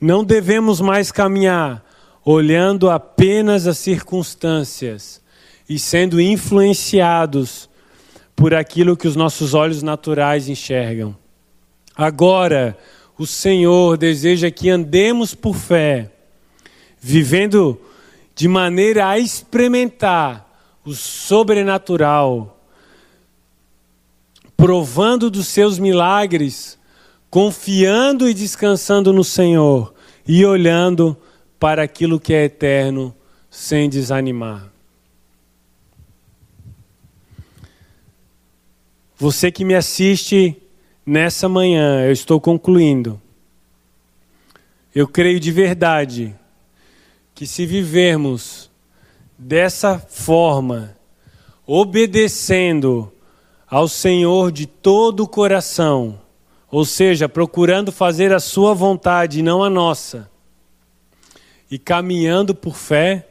não 0.00 0.24
devemos 0.24 0.80
mais 0.80 1.10
caminhar 1.10 1.84
olhando 2.24 2.88
apenas 2.88 3.66
as 3.66 3.76
circunstâncias 3.78 5.20
e 5.68 5.78
sendo 5.78 6.20
influenciados 6.20 7.68
por 8.34 8.54
aquilo 8.54 8.96
que 8.96 9.06
os 9.06 9.16
nossos 9.16 9.52
olhos 9.52 9.82
naturais 9.82 10.48
enxergam. 10.48 11.16
Agora, 11.96 12.76
o 13.16 13.26
Senhor 13.26 13.96
deseja 13.96 14.50
que 14.50 14.68
andemos 14.68 15.34
por 15.34 15.54
fé, 15.54 16.10
vivendo 17.00 17.80
de 18.34 18.48
maneira 18.48 19.08
a 19.08 19.18
experimentar 19.18 20.44
o 20.84 20.92
sobrenatural, 20.92 22.58
provando 24.56 25.30
dos 25.30 25.46
seus 25.46 25.78
milagres, 25.78 26.78
confiando 27.30 28.28
e 28.28 28.34
descansando 28.34 29.12
no 29.12 29.22
Senhor 29.22 29.94
e 30.26 30.44
olhando 30.44 31.16
para 31.58 31.82
aquilo 31.82 32.18
que 32.18 32.34
é 32.34 32.44
eterno 32.44 33.14
sem 33.50 33.88
desanimar. 33.88 34.70
Você 39.16 39.50
que 39.50 39.64
me 39.64 39.74
assiste 39.74 40.60
nessa 41.04 41.48
manhã, 41.48 42.04
eu 42.04 42.12
estou 42.12 42.40
concluindo. 42.40 43.20
Eu 44.94 45.08
creio 45.08 45.40
de 45.40 45.50
verdade 45.50 46.34
que 47.34 47.46
se 47.46 47.66
vivermos 47.66 48.70
dessa 49.36 49.98
forma, 49.98 50.96
obedecendo 51.66 53.12
ao 53.68 53.88
Senhor 53.88 54.52
de 54.52 54.66
todo 54.66 55.24
o 55.24 55.28
coração, 55.28 56.20
ou 56.70 56.84
seja, 56.84 57.28
procurando 57.28 57.90
fazer 57.90 58.32
a 58.32 58.38
Sua 58.38 58.72
vontade 58.72 59.40
e 59.40 59.42
não 59.42 59.64
a 59.64 59.70
nossa, 59.70 60.30
e 61.70 61.78
caminhando 61.78 62.54
por 62.54 62.76
fé, 62.76 63.26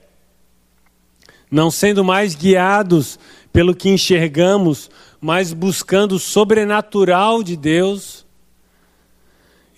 não 1.50 1.72
sendo 1.72 2.04
mais 2.04 2.36
guiados 2.36 3.18
pelo 3.54 3.76
que 3.76 3.90
enxergamos, 3.90 4.90
mas 5.24 5.54
buscando 5.54 6.16
o 6.16 6.20
sobrenatural 6.20 7.42
de 7.42 7.56
Deus, 7.56 8.26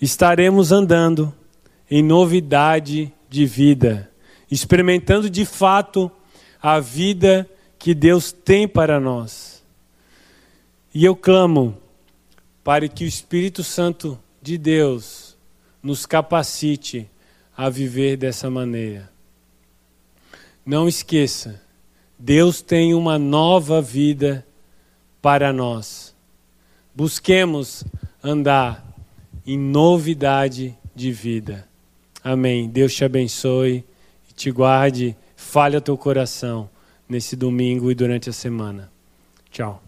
estaremos 0.02 0.72
andando 0.72 1.32
em 1.88 2.02
novidade 2.02 3.12
de 3.30 3.46
vida, 3.46 4.10
experimentando 4.50 5.30
de 5.30 5.44
fato 5.44 6.10
a 6.60 6.80
vida 6.80 7.48
que 7.78 7.94
Deus 7.94 8.32
tem 8.32 8.66
para 8.66 8.98
nós. 8.98 9.62
E 10.92 11.04
eu 11.04 11.14
clamo 11.14 11.78
para 12.64 12.88
que 12.88 13.04
o 13.04 13.06
Espírito 13.06 13.62
Santo 13.62 14.18
de 14.42 14.58
Deus 14.58 15.36
nos 15.80 16.06
capacite 16.06 17.08
a 17.56 17.70
viver 17.70 18.16
dessa 18.16 18.50
maneira. 18.50 19.08
Não 20.64 20.88
esqueça, 20.88 21.62
Deus 22.18 22.60
tem 22.60 22.94
uma 22.94 23.16
nova 23.16 23.80
vida 23.80 24.44
para 25.26 25.52
nós. 25.52 26.14
Busquemos 26.94 27.82
andar 28.22 28.86
em 29.44 29.58
novidade 29.58 30.78
de 30.94 31.10
vida. 31.10 31.66
Amém. 32.22 32.68
Deus 32.68 32.94
te 32.94 33.04
abençoe 33.04 33.84
e 34.30 34.32
te 34.32 34.52
guarde. 34.52 35.16
Fale 35.34 35.74
ao 35.74 35.82
teu 35.82 35.98
coração 35.98 36.70
nesse 37.08 37.34
domingo 37.34 37.90
e 37.90 37.94
durante 37.96 38.30
a 38.30 38.32
semana. 38.32 38.88
Tchau. 39.50 39.85